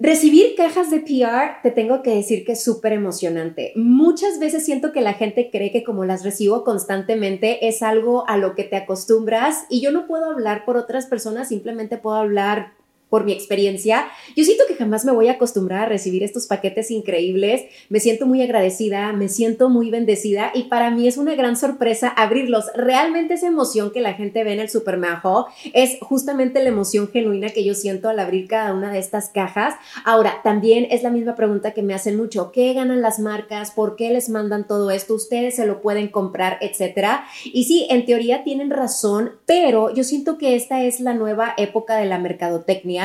Recibir 0.00 0.54
cajas 0.56 0.92
de 0.92 1.00
PR, 1.00 1.60
te 1.60 1.72
tengo 1.72 2.02
que 2.02 2.14
decir 2.14 2.44
que 2.44 2.52
es 2.52 2.62
súper 2.62 2.92
emocionante. 2.92 3.72
Muchas 3.74 4.38
veces 4.38 4.64
siento 4.64 4.92
que 4.92 5.00
la 5.00 5.14
gente 5.14 5.50
cree 5.50 5.72
que 5.72 5.82
como 5.82 6.04
las 6.04 6.22
recibo 6.22 6.62
constantemente 6.62 7.66
es 7.66 7.82
algo 7.82 8.24
a 8.28 8.36
lo 8.36 8.54
que 8.54 8.62
te 8.62 8.76
acostumbras 8.76 9.64
y 9.68 9.80
yo 9.80 9.90
no 9.90 10.06
puedo 10.06 10.30
hablar 10.30 10.64
por 10.64 10.76
otras 10.76 11.06
personas, 11.06 11.48
simplemente 11.48 11.98
puedo 11.98 12.14
hablar 12.14 12.77
por 13.08 13.24
mi 13.24 13.32
experiencia, 13.32 14.06
yo 14.36 14.44
siento 14.44 14.64
que 14.68 14.74
jamás 14.74 15.04
me 15.04 15.12
voy 15.12 15.28
a 15.28 15.32
acostumbrar 15.32 15.84
a 15.84 15.88
recibir 15.88 16.22
estos 16.22 16.46
paquetes 16.46 16.90
increíbles. 16.90 17.64
Me 17.88 18.00
siento 18.00 18.26
muy 18.26 18.42
agradecida, 18.42 19.12
me 19.12 19.28
siento 19.28 19.70
muy 19.70 19.90
bendecida 19.90 20.50
y 20.54 20.64
para 20.64 20.90
mí 20.90 21.08
es 21.08 21.16
una 21.16 21.34
gran 21.34 21.56
sorpresa 21.56 22.08
abrirlos. 22.08 22.66
Realmente 22.74 23.34
esa 23.34 23.46
emoción 23.46 23.90
que 23.90 24.00
la 24.00 24.14
gente 24.14 24.44
ve 24.44 24.52
en 24.52 24.60
el 24.60 24.68
supermajo 24.68 25.46
es 25.72 25.98
justamente 26.00 26.62
la 26.62 26.68
emoción 26.68 27.08
genuina 27.08 27.48
que 27.48 27.64
yo 27.64 27.74
siento 27.74 28.08
al 28.08 28.18
abrir 28.18 28.46
cada 28.46 28.74
una 28.74 28.92
de 28.92 28.98
estas 28.98 29.30
cajas. 29.30 29.74
Ahora, 30.04 30.40
también 30.42 30.86
es 30.90 31.02
la 31.02 31.10
misma 31.10 31.34
pregunta 31.34 31.72
que 31.72 31.82
me 31.82 31.94
hacen 31.94 32.16
mucho. 32.16 32.52
¿Qué 32.52 32.74
ganan 32.74 33.00
las 33.00 33.18
marcas? 33.18 33.70
¿Por 33.70 33.96
qué 33.96 34.10
les 34.10 34.28
mandan 34.28 34.66
todo 34.66 34.90
esto? 34.90 35.14
Ustedes 35.14 35.56
se 35.56 35.66
lo 35.66 35.80
pueden 35.80 36.08
comprar, 36.08 36.58
etcétera. 36.60 37.24
Y 37.44 37.64
sí, 37.64 37.86
en 37.90 38.04
teoría 38.04 38.44
tienen 38.44 38.70
razón, 38.70 39.32
pero 39.46 39.94
yo 39.94 40.04
siento 40.04 40.36
que 40.36 40.54
esta 40.54 40.82
es 40.82 41.00
la 41.00 41.14
nueva 41.14 41.54
época 41.56 41.96
de 41.96 42.06
la 42.06 42.18
mercadotecnia 42.18 42.97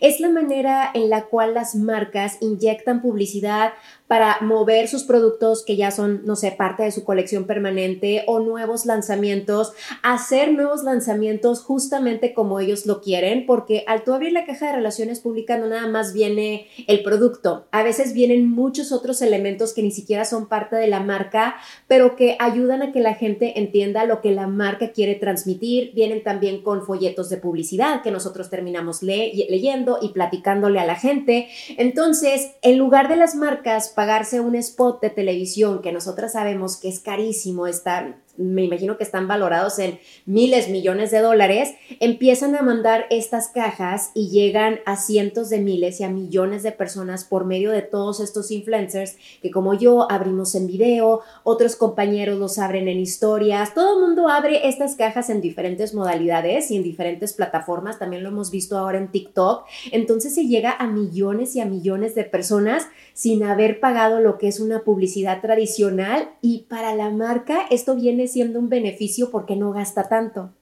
es 0.00 0.20
la 0.20 0.30
manera 0.30 0.90
en 0.94 1.10
la 1.10 1.26
cual 1.26 1.54
las 1.54 1.74
marcas 1.74 2.38
inyectan 2.40 3.02
publicidad 3.02 3.72
para 4.10 4.38
mover 4.40 4.88
sus 4.88 5.04
productos 5.04 5.64
que 5.64 5.76
ya 5.76 5.92
son, 5.92 6.22
no 6.24 6.34
sé, 6.34 6.50
parte 6.50 6.82
de 6.82 6.90
su 6.90 7.04
colección 7.04 7.44
permanente 7.44 8.24
o 8.26 8.40
nuevos 8.40 8.84
lanzamientos, 8.84 9.72
hacer 10.02 10.52
nuevos 10.52 10.82
lanzamientos 10.82 11.62
justamente 11.62 12.34
como 12.34 12.58
ellos 12.58 12.86
lo 12.86 13.02
quieren, 13.02 13.46
porque 13.46 13.84
al 13.86 14.02
tú 14.02 14.12
abrir 14.12 14.32
la 14.32 14.46
caja 14.46 14.66
de 14.66 14.72
relaciones 14.72 15.20
públicas 15.20 15.60
no 15.60 15.68
nada 15.68 15.86
más 15.86 16.12
viene 16.12 16.66
el 16.88 17.04
producto, 17.04 17.68
a 17.70 17.84
veces 17.84 18.12
vienen 18.12 18.50
muchos 18.50 18.90
otros 18.90 19.22
elementos 19.22 19.74
que 19.74 19.84
ni 19.84 19.92
siquiera 19.92 20.24
son 20.24 20.48
parte 20.48 20.74
de 20.74 20.88
la 20.88 20.98
marca, 20.98 21.54
pero 21.86 22.16
que 22.16 22.36
ayudan 22.40 22.82
a 22.82 22.90
que 22.90 22.98
la 22.98 23.14
gente 23.14 23.60
entienda 23.60 24.06
lo 24.06 24.20
que 24.22 24.32
la 24.32 24.48
marca 24.48 24.90
quiere 24.90 25.14
transmitir. 25.14 25.92
Vienen 25.94 26.24
también 26.24 26.62
con 26.62 26.84
folletos 26.84 27.30
de 27.30 27.36
publicidad 27.36 28.02
que 28.02 28.10
nosotros 28.10 28.50
terminamos 28.50 29.04
leyendo 29.04 30.00
y 30.02 30.08
platicándole 30.08 30.80
a 30.80 30.84
la 30.84 30.96
gente. 30.96 31.46
Entonces, 31.78 32.50
en 32.62 32.76
lugar 32.76 33.08
de 33.08 33.14
las 33.14 33.36
marcas 33.36 33.92
pagarse 34.00 34.40
un 34.40 34.54
spot 34.54 35.02
de 35.02 35.10
televisión 35.10 35.82
que 35.82 35.92
nosotras 35.92 36.32
sabemos 36.32 36.78
que 36.78 36.88
es 36.88 37.00
carísimo, 37.00 37.66
está 37.66 38.16
me 38.40 38.64
imagino 38.64 38.96
que 38.96 39.04
están 39.04 39.28
valorados 39.28 39.78
en 39.78 39.98
miles, 40.24 40.68
millones 40.68 41.10
de 41.10 41.20
dólares, 41.20 41.74
empiezan 42.00 42.56
a 42.56 42.62
mandar 42.62 43.06
estas 43.10 43.48
cajas 43.48 44.10
y 44.14 44.30
llegan 44.30 44.80
a 44.86 44.96
cientos 44.96 45.50
de 45.50 45.58
miles 45.58 46.00
y 46.00 46.04
a 46.04 46.08
millones 46.08 46.62
de 46.62 46.72
personas 46.72 47.24
por 47.24 47.44
medio 47.44 47.70
de 47.70 47.82
todos 47.82 48.20
estos 48.20 48.50
influencers 48.50 49.16
que 49.42 49.50
como 49.50 49.74
yo 49.74 50.10
abrimos 50.10 50.54
en 50.54 50.66
video, 50.66 51.20
otros 51.44 51.76
compañeros 51.76 52.38
los 52.38 52.58
abren 52.58 52.88
en 52.88 52.98
historias, 52.98 53.74
todo 53.74 53.94
el 53.94 54.06
mundo 54.06 54.28
abre 54.28 54.68
estas 54.68 54.96
cajas 54.96 55.30
en 55.30 55.40
diferentes 55.40 55.94
modalidades 55.94 56.70
y 56.70 56.76
en 56.76 56.82
diferentes 56.82 57.32
plataformas, 57.34 57.98
también 57.98 58.22
lo 58.22 58.30
hemos 58.30 58.50
visto 58.50 58.78
ahora 58.78 58.98
en 58.98 59.08
TikTok, 59.08 59.66
entonces 59.92 60.34
se 60.34 60.46
llega 60.46 60.72
a 60.72 60.86
millones 60.86 61.54
y 61.56 61.60
a 61.60 61.66
millones 61.66 62.14
de 62.14 62.24
personas 62.24 62.88
sin 63.12 63.42
haber 63.44 63.80
pagado 63.80 64.20
lo 64.20 64.38
que 64.38 64.48
es 64.48 64.60
una 64.60 64.80
publicidad 64.80 65.40
tradicional 65.40 66.30
y 66.40 66.66
para 66.68 66.94
la 66.94 67.10
marca 67.10 67.66
esto 67.70 67.94
viene 67.94 68.28
siendo 68.32 68.58
un 68.58 68.68
beneficio 68.68 69.30
porque 69.30 69.56
no 69.56 69.72
gasta 69.72 70.08
tanto. 70.08 70.54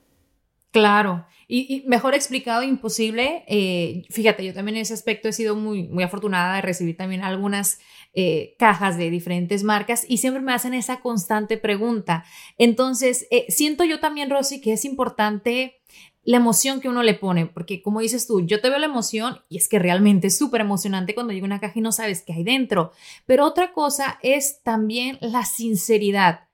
Claro, 0.71 1.27
y, 1.51 1.83
mejor 1.87 2.15
explicado, 2.15 2.63
imposible. 2.63 3.43
Eh, 3.49 4.05
fíjate, 4.11 4.45
yo 4.45 4.53
también 4.53 4.77
en 4.77 4.83
ese 4.83 4.93
aspecto 4.93 5.29
he 5.29 5.33
sido 5.33 5.57
muy, 5.57 5.89
muy 5.89 6.05
afortunada 6.05 6.57
de 6.57 6.61
recibir 6.61 6.97
también 6.97 7.25
algunas 7.25 7.81
eh, 8.13 8.55
cajas 8.59 8.99
de 8.99 9.09
diferentes 9.09 9.65
marcas 9.65 10.05
y 10.07 10.19
siempre 10.19 10.43
me 10.43 10.53
hacen 10.53 10.75
esa 10.75 11.01
constante 11.01 11.57
pregunta. 11.57 12.25
Entonces, 12.59 13.27
eh, 13.31 13.47
siento 13.49 13.85
yo 13.85 13.99
también, 13.99 14.29
Rosy, 14.29 14.61
que 14.61 14.75
es 14.75 14.85
importante 14.85 15.81
la 16.23 16.37
emoción 16.37 16.83
que 16.83 16.91
uno 16.91 17.03
le 17.03 17.15
pone, 17.15 17.47
porque 17.47 17.81
como 17.81 18.01
dices 18.01 18.27
tú, 18.27 18.45
yo 18.45 18.61
te 18.61 18.69
veo 18.69 18.79
la 18.79 18.85
emoción 18.85 19.39
y 19.49 19.57
es 19.57 19.69
que 19.69 19.79
realmente 19.79 20.27
es 20.27 20.37
súper 20.37 20.61
emocionante 20.61 21.15
cuando 21.15 21.33
llega 21.33 21.47
una 21.47 21.61
caja 21.61 21.79
y 21.79 21.83
no 21.83 21.93
sabes 21.93 22.21
qué 22.21 22.35
hay 22.35 22.45
dentro. 22.45 22.93
Pero 23.25 23.47
otra 23.47 23.73
cosa 23.73 24.19
es 24.23 24.63
también 24.63 25.17
la 25.23 25.47
sinceridad 25.47 26.48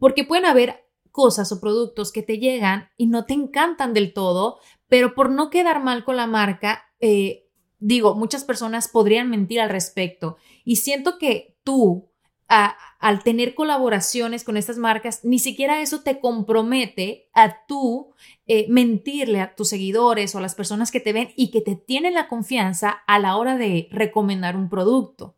porque 0.00 0.24
pueden 0.24 0.46
haber 0.46 0.84
cosas 1.12 1.52
o 1.52 1.60
productos 1.60 2.10
que 2.10 2.22
te 2.22 2.38
llegan 2.38 2.88
y 2.96 3.06
no 3.06 3.26
te 3.26 3.34
encantan 3.34 3.94
del 3.94 4.12
todo, 4.12 4.58
pero 4.88 5.14
por 5.14 5.30
no 5.30 5.50
quedar 5.50 5.82
mal 5.82 6.04
con 6.04 6.16
la 6.16 6.26
marca, 6.26 6.82
eh, 6.98 7.46
digo, 7.78 8.14
muchas 8.14 8.44
personas 8.44 8.88
podrían 8.88 9.30
mentir 9.30 9.60
al 9.60 9.70
respecto. 9.70 10.36
Y 10.64 10.76
siento 10.76 11.18
que 11.18 11.56
tú, 11.62 12.10
al 12.48 13.22
tener 13.22 13.54
colaboraciones 13.54 14.42
con 14.42 14.56
estas 14.56 14.76
marcas, 14.76 15.24
ni 15.24 15.38
siquiera 15.38 15.82
eso 15.82 16.00
te 16.00 16.18
compromete 16.18 17.28
a 17.32 17.64
tú 17.66 18.12
eh, 18.46 18.66
mentirle 18.68 19.40
a 19.40 19.54
tus 19.54 19.68
seguidores 19.68 20.34
o 20.34 20.38
a 20.38 20.40
las 20.40 20.56
personas 20.56 20.90
que 20.90 20.98
te 20.98 21.12
ven 21.12 21.30
y 21.36 21.52
que 21.52 21.60
te 21.60 21.76
tienen 21.76 22.14
la 22.14 22.26
confianza 22.26 22.90
a 23.06 23.18
la 23.20 23.36
hora 23.36 23.56
de 23.56 23.88
recomendar 23.92 24.56
un 24.56 24.68
producto. 24.68 25.36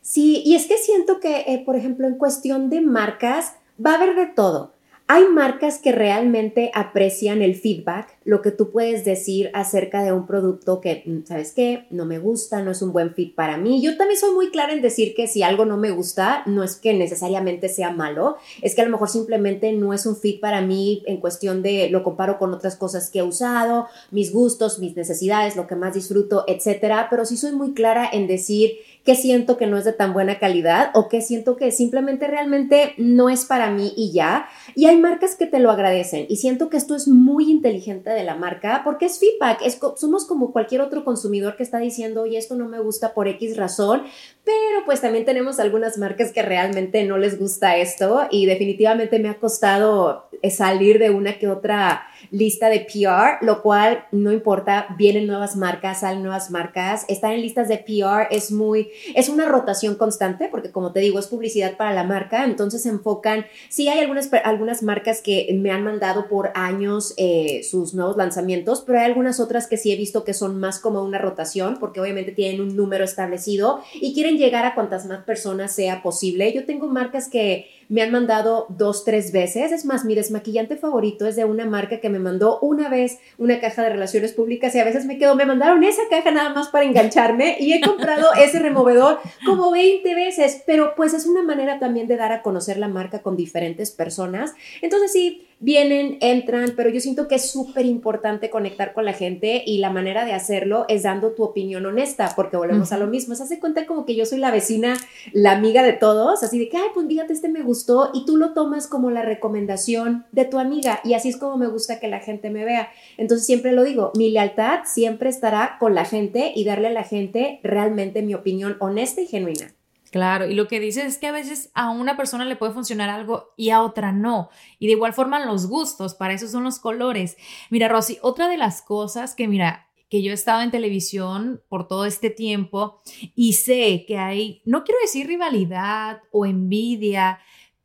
Sí, 0.00 0.42
y 0.44 0.54
es 0.54 0.66
que 0.66 0.78
siento 0.78 1.20
que, 1.20 1.44
eh, 1.46 1.62
por 1.64 1.76
ejemplo, 1.76 2.06
en 2.06 2.16
cuestión 2.16 2.70
de 2.70 2.80
marcas, 2.80 3.56
va 3.84 3.92
a 3.92 3.94
haber 3.96 4.14
de 4.14 4.26
todo. 4.26 4.72
Hay 5.06 5.24
marcas 5.26 5.78
que 5.78 5.92
realmente 5.92 6.70
aprecian 6.74 7.42
el 7.42 7.54
feedback, 7.54 8.15
lo 8.26 8.42
que 8.42 8.50
tú 8.50 8.70
puedes 8.70 9.04
decir 9.04 9.50
acerca 9.54 10.02
de 10.02 10.12
un 10.12 10.26
producto 10.26 10.80
que, 10.80 11.04
mm, 11.06 11.26
¿sabes 11.26 11.52
qué? 11.52 11.86
No 11.90 12.04
me 12.04 12.18
gusta, 12.18 12.60
no 12.60 12.72
es 12.72 12.82
un 12.82 12.92
buen 12.92 13.14
fit 13.14 13.34
para 13.34 13.56
mí. 13.56 13.80
Yo 13.80 13.96
también 13.96 14.18
soy 14.18 14.34
muy 14.34 14.50
clara 14.50 14.72
en 14.72 14.82
decir 14.82 15.14
que 15.14 15.28
si 15.28 15.44
algo 15.44 15.64
no 15.64 15.76
me 15.76 15.92
gusta, 15.92 16.42
no 16.46 16.64
es 16.64 16.74
que 16.76 16.92
necesariamente 16.92 17.68
sea 17.68 17.92
malo, 17.92 18.36
es 18.62 18.74
que 18.74 18.82
a 18.82 18.84
lo 18.84 18.90
mejor 18.90 19.08
simplemente 19.08 19.72
no 19.72 19.94
es 19.94 20.06
un 20.06 20.16
fit 20.16 20.40
para 20.40 20.60
mí 20.60 21.04
en 21.06 21.18
cuestión 21.18 21.62
de 21.62 21.88
lo 21.88 22.02
comparo 22.02 22.38
con 22.38 22.52
otras 22.52 22.74
cosas 22.74 23.10
que 23.10 23.20
he 23.20 23.22
usado, 23.22 23.86
mis 24.10 24.32
gustos, 24.32 24.80
mis 24.80 24.96
necesidades, 24.96 25.54
lo 25.54 25.68
que 25.68 25.76
más 25.76 25.94
disfruto, 25.94 26.44
etcétera. 26.48 27.06
Pero 27.08 27.24
sí 27.24 27.36
soy 27.36 27.52
muy 27.52 27.74
clara 27.74 28.08
en 28.12 28.26
decir 28.26 28.72
que 29.06 29.14
siento 29.14 29.56
que 29.56 29.68
no 29.68 29.78
es 29.78 29.84
de 29.84 29.92
tan 29.92 30.12
buena 30.12 30.40
calidad 30.40 30.90
o 30.94 31.08
que 31.08 31.22
siento 31.22 31.56
que 31.56 31.70
simplemente 31.70 32.26
realmente 32.26 32.92
no 32.98 33.30
es 33.30 33.44
para 33.44 33.70
mí 33.70 33.94
y 33.96 34.10
ya. 34.10 34.48
Y 34.74 34.86
hay 34.86 34.96
marcas 34.96 35.36
que 35.36 35.46
te 35.46 35.60
lo 35.60 35.70
agradecen 35.70 36.26
y 36.28 36.36
siento 36.36 36.68
que 36.68 36.76
esto 36.76 36.96
es 36.96 37.06
muy 37.06 37.48
inteligente 37.48 38.10
de 38.16 38.24
la 38.24 38.34
marca 38.34 38.82
porque 38.84 39.06
es 39.06 39.20
feedback, 39.20 39.60
es, 39.62 39.78
somos 39.96 40.26
como 40.26 40.52
cualquier 40.52 40.80
otro 40.80 41.04
consumidor 41.04 41.56
que 41.56 41.62
está 41.62 41.78
diciendo, 41.78 42.22
oye, 42.22 42.38
esto 42.38 42.56
no 42.56 42.68
me 42.68 42.80
gusta 42.80 43.14
por 43.14 43.28
X 43.28 43.56
razón, 43.56 44.02
pero 44.44 44.84
pues 44.84 45.00
también 45.00 45.24
tenemos 45.24 45.60
algunas 45.60 45.98
marcas 45.98 46.32
que 46.32 46.42
realmente 46.42 47.04
no 47.04 47.18
les 47.18 47.38
gusta 47.38 47.76
esto 47.76 48.26
y 48.30 48.46
definitivamente 48.46 49.18
me 49.18 49.28
ha 49.28 49.38
costado 49.38 50.28
eh, 50.42 50.50
salir 50.50 50.98
de 50.98 51.10
una 51.10 51.38
que 51.38 51.48
otra 51.48 52.06
lista 52.30 52.68
de 52.68 52.80
PR, 52.80 53.44
lo 53.44 53.62
cual 53.62 54.06
no 54.12 54.32
importa, 54.32 54.86
vienen 54.98 55.26
nuevas 55.26 55.56
marcas, 55.56 56.00
salen 56.00 56.22
nuevas 56.22 56.50
marcas, 56.50 57.04
estar 57.08 57.32
en 57.32 57.40
listas 57.40 57.68
de 57.68 57.78
PR 57.78 58.28
es 58.30 58.50
muy, 58.50 58.90
es 59.14 59.28
una 59.28 59.46
rotación 59.46 59.94
constante 59.94 60.48
porque 60.50 60.70
como 60.70 60.92
te 60.92 61.00
digo, 61.00 61.18
es 61.18 61.26
publicidad 61.26 61.76
para 61.76 61.92
la 61.92 62.04
marca, 62.04 62.44
entonces 62.44 62.82
se 62.82 62.88
enfocan, 62.88 63.46
sí 63.68 63.88
hay 63.88 64.00
algunas, 64.00 64.30
algunas 64.44 64.82
marcas 64.82 65.20
que 65.22 65.48
me 65.60 65.70
han 65.70 65.84
mandado 65.84 66.28
por 66.28 66.50
años 66.54 67.14
eh, 67.16 67.62
sus 67.68 67.94
nuevos 67.94 68.16
lanzamientos, 68.16 68.82
pero 68.86 68.98
hay 68.98 69.04
algunas 69.04 69.40
otras 69.40 69.66
que 69.66 69.76
sí 69.76 69.92
he 69.92 69.96
visto 69.96 70.24
que 70.24 70.34
son 70.34 70.58
más 70.58 70.78
como 70.78 71.02
una 71.02 71.18
rotación 71.18 71.76
porque 71.78 72.00
obviamente 72.00 72.32
tienen 72.32 72.60
un 72.60 72.76
número 72.76 73.04
establecido 73.04 73.80
y 73.94 74.14
quieren 74.14 74.38
llegar 74.38 74.64
a 74.64 74.74
cuantas 74.74 75.06
más 75.06 75.24
personas 75.24 75.74
sea 75.74 76.02
posible. 76.02 76.52
Yo 76.52 76.64
tengo 76.64 76.86
marcas 76.88 77.28
que 77.28 77.68
me 77.88 78.02
han 78.02 78.10
mandado 78.10 78.66
dos, 78.68 79.04
tres 79.04 79.32
veces. 79.32 79.72
Es 79.72 79.84
más, 79.84 80.04
mi 80.04 80.14
desmaquillante 80.14 80.76
favorito 80.76 81.26
es 81.26 81.36
de 81.36 81.44
una 81.44 81.66
marca 81.66 82.00
que 82.00 82.08
me 82.08 82.18
mandó 82.18 82.58
una 82.60 82.88
vez 82.88 83.18
una 83.38 83.60
caja 83.60 83.82
de 83.82 83.90
relaciones 83.90 84.32
públicas 84.32 84.74
y 84.74 84.78
a 84.78 84.84
veces 84.84 85.06
me 85.06 85.18
quedo, 85.18 85.36
me 85.36 85.46
mandaron 85.46 85.82
esa 85.84 86.02
caja 86.10 86.30
nada 86.30 86.52
más 86.52 86.68
para 86.68 86.84
engancharme 86.84 87.56
y 87.60 87.72
he 87.72 87.80
comprado 87.80 88.32
ese 88.42 88.58
removedor 88.58 89.20
como 89.44 89.70
20 89.70 90.14
veces, 90.14 90.62
pero 90.66 90.94
pues 90.96 91.14
es 91.14 91.26
una 91.26 91.42
manera 91.42 91.78
también 91.78 92.06
de 92.06 92.16
dar 92.16 92.32
a 92.32 92.42
conocer 92.42 92.78
la 92.78 92.88
marca 92.88 93.22
con 93.22 93.36
diferentes 93.36 93.90
personas. 93.90 94.54
Entonces 94.82 95.12
sí, 95.12 95.46
vienen, 95.58 96.18
entran, 96.20 96.74
pero 96.76 96.90
yo 96.90 97.00
siento 97.00 97.28
que 97.28 97.36
es 97.36 97.50
súper 97.50 97.86
importante 97.86 98.50
conectar 98.50 98.92
con 98.92 99.04
la 99.04 99.12
gente 99.12 99.62
y 99.66 99.78
la 99.78 99.90
manera 99.90 100.24
de 100.24 100.32
hacerlo 100.32 100.84
es 100.88 101.02
dando 101.02 101.32
tu 101.32 101.44
opinión 101.44 101.86
honesta, 101.86 102.32
porque 102.36 102.56
volvemos 102.56 102.92
a 102.92 102.98
lo 102.98 103.06
mismo. 103.06 103.34
Se 103.34 103.44
hace 103.44 103.58
cuenta 103.58 103.86
como 103.86 104.04
que 104.04 104.14
yo 104.14 104.26
soy 104.26 104.38
la 104.38 104.50
vecina, 104.50 104.96
la 105.32 105.52
amiga 105.52 105.82
de 105.82 105.94
todos, 105.94 106.42
así 106.42 106.58
de 106.58 106.68
que, 106.68 106.76
ay, 106.76 106.88
pues 106.92 107.06
fíjate, 107.06 107.32
este 107.32 107.48
me 107.48 107.62
gustó 107.62 108.10
y 108.12 108.26
tú 108.26 108.36
lo 108.36 108.52
tomas 108.52 108.86
como 108.86 109.10
la 109.10 109.22
recomendación 109.22 110.26
de 110.32 110.44
tu 110.44 110.58
amiga 110.58 111.00
y 111.04 111.14
así 111.14 111.28
es 111.28 111.36
como 111.36 111.56
me 111.56 111.68
gusta 111.68 112.00
que 112.00 112.08
la 112.08 112.20
gente 112.20 112.50
me 112.50 112.64
vea. 112.64 112.90
Entonces 113.16 113.46
siempre 113.46 113.72
lo 113.72 113.84
digo, 113.84 114.12
mi 114.16 114.30
lealtad 114.30 114.80
siempre 114.84 115.30
estará 115.30 115.76
con 115.80 115.94
la 115.94 116.04
gente 116.04 116.52
y 116.54 116.64
darle 116.64 116.88
a 116.88 116.92
la 116.92 117.04
gente 117.04 117.60
realmente 117.62 118.22
mi 118.22 118.34
opinión 118.34 118.76
honesta 118.80 119.20
y 119.20 119.26
genuina. 119.26 119.75
Claro, 120.16 120.48
y 120.48 120.54
lo 120.54 120.66
que 120.66 120.80
dices 120.80 121.04
es 121.04 121.18
que 121.18 121.26
a 121.26 121.32
veces 121.32 121.70
a 121.74 121.90
una 121.90 122.16
persona 122.16 122.46
le 122.46 122.56
puede 122.56 122.72
funcionar 122.72 123.10
algo 123.10 123.52
y 123.54 123.68
a 123.68 123.82
otra 123.82 124.12
no. 124.12 124.48
Y 124.78 124.86
de 124.86 124.92
igual 124.92 125.12
forma 125.12 125.44
los 125.44 125.66
gustos, 125.66 126.14
para 126.14 126.32
eso 126.32 126.48
son 126.48 126.64
los 126.64 126.78
colores. 126.78 127.36
Mira, 127.68 127.86
Rosy, 127.86 128.16
otra 128.22 128.48
de 128.48 128.56
las 128.56 128.80
cosas 128.80 129.34
que, 129.34 129.46
mira, 129.46 129.90
que 130.08 130.22
yo 130.22 130.30
he 130.30 130.34
estado 130.34 130.62
en 130.62 130.70
televisión 130.70 131.62
por 131.68 131.86
todo 131.86 132.06
este 132.06 132.30
tiempo 132.30 133.02
y 133.34 133.52
sé 133.52 134.06
que 134.08 134.16
hay, 134.16 134.62
no 134.64 134.84
quiero 134.84 135.02
decir 135.02 135.26
rivalidad 135.26 136.22
o 136.30 136.46
envidia, 136.46 137.38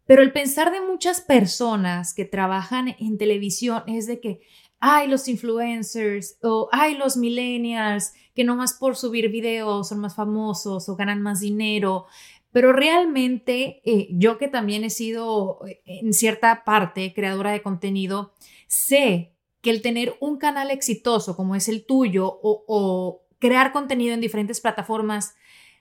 pero 0.05 0.21
el 0.21 0.31
pensar 0.31 0.71
de 0.71 0.79
muchas 0.79 1.19
personas 1.19 2.13
que 2.13 2.23
trabajan 2.23 2.95
en 2.97 3.17
televisión 3.17 3.83
es 3.87 4.07
de 4.07 4.21
que, 4.21 4.39
ay, 4.81 5.07
los 5.07 5.27
influencers 5.27 6.37
o 6.41 6.67
ay, 6.71 6.95
los 6.95 7.15
millennials, 7.15 8.13
que 8.35 8.43
no 8.43 8.55
más 8.55 8.73
por 8.73 8.97
subir 8.97 9.29
videos 9.29 9.89
son 9.89 9.99
más 9.99 10.15
famosos 10.15 10.89
o 10.89 10.95
ganan 10.95 11.21
más 11.21 11.39
dinero. 11.39 12.07
Pero 12.51 12.73
realmente 12.73 13.81
eh, 13.85 14.09
yo 14.11 14.37
que 14.37 14.49
también 14.49 14.83
he 14.83 14.89
sido 14.89 15.59
eh, 15.67 15.81
en 15.85 16.11
cierta 16.11 16.65
parte 16.65 17.13
creadora 17.13 17.51
de 17.51 17.61
contenido, 17.61 18.33
sé 18.67 19.33
que 19.61 19.69
el 19.69 19.81
tener 19.81 20.15
un 20.19 20.37
canal 20.37 20.71
exitoso 20.71 21.37
como 21.37 21.55
es 21.55 21.69
el 21.69 21.85
tuyo 21.85 22.39
o 22.41 23.21
crear 23.39 23.71
contenido 23.71 24.13
en 24.13 24.21
diferentes 24.21 24.59
plataformas 24.59 25.35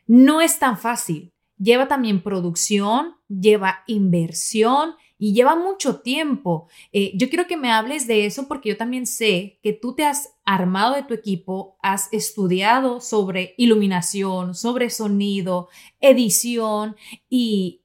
no 0.06 0.40
es 0.40 0.58
tan 0.58 0.76
fácil. 0.76 1.32
Lleva 1.56 1.88
también 1.88 2.22
producción, 2.22 3.16
lleva 3.28 3.84
inversión 3.86 4.94
y 5.20 5.34
lleva 5.34 5.54
mucho 5.54 6.00
tiempo. 6.00 6.68
Eh, 6.92 7.12
yo 7.14 7.28
quiero 7.28 7.46
que 7.46 7.58
me 7.58 7.70
hables 7.70 8.08
de 8.08 8.24
eso 8.24 8.48
porque 8.48 8.70
yo 8.70 8.76
también 8.76 9.06
sé 9.06 9.60
que 9.62 9.74
tú 9.74 9.94
te 9.94 10.04
has 10.04 10.34
armado 10.44 10.94
de 10.94 11.02
tu 11.04 11.12
equipo, 11.12 11.76
has 11.82 12.08
estudiado 12.10 13.00
sobre 13.00 13.54
iluminación, 13.58 14.54
sobre 14.54 14.88
sonido, 14.88 15.68
edición 16.00 16.96
y 17.28 17.82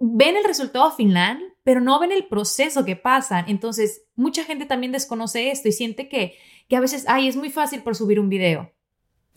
ven 0.00 0.36
el 0.36 0.44
resultado 0.44 0.90
final, 0.90 1.40
pero 1.62 1.80
no 1.80 2.00
ven 2.00 2.10
el 2.10 2.26
proceso 2.26 2.86
que 2.86 2.96
pasa. 2.96 3.44
Entonces, 3.46 4.04
mucha 4.16 4.42
gente 4.42 4.64
también 4.64 4.92
desconoce 4.92 5.50
esto 5.50 5.68
y 5.68 5.72
siente 5.72 6.08
que, 6.08 6.34
que 6.68 6.76
a 6.76 6.80
veces, 6.80 7.04
ay, 7.06 7.28
es 7.28 7.36
muy 7.36 7.50
fácil 7.50 7.82
por 7.82 7.94
subir 7.94 8.18
un 8.18 8.30
video. 8.30 8.72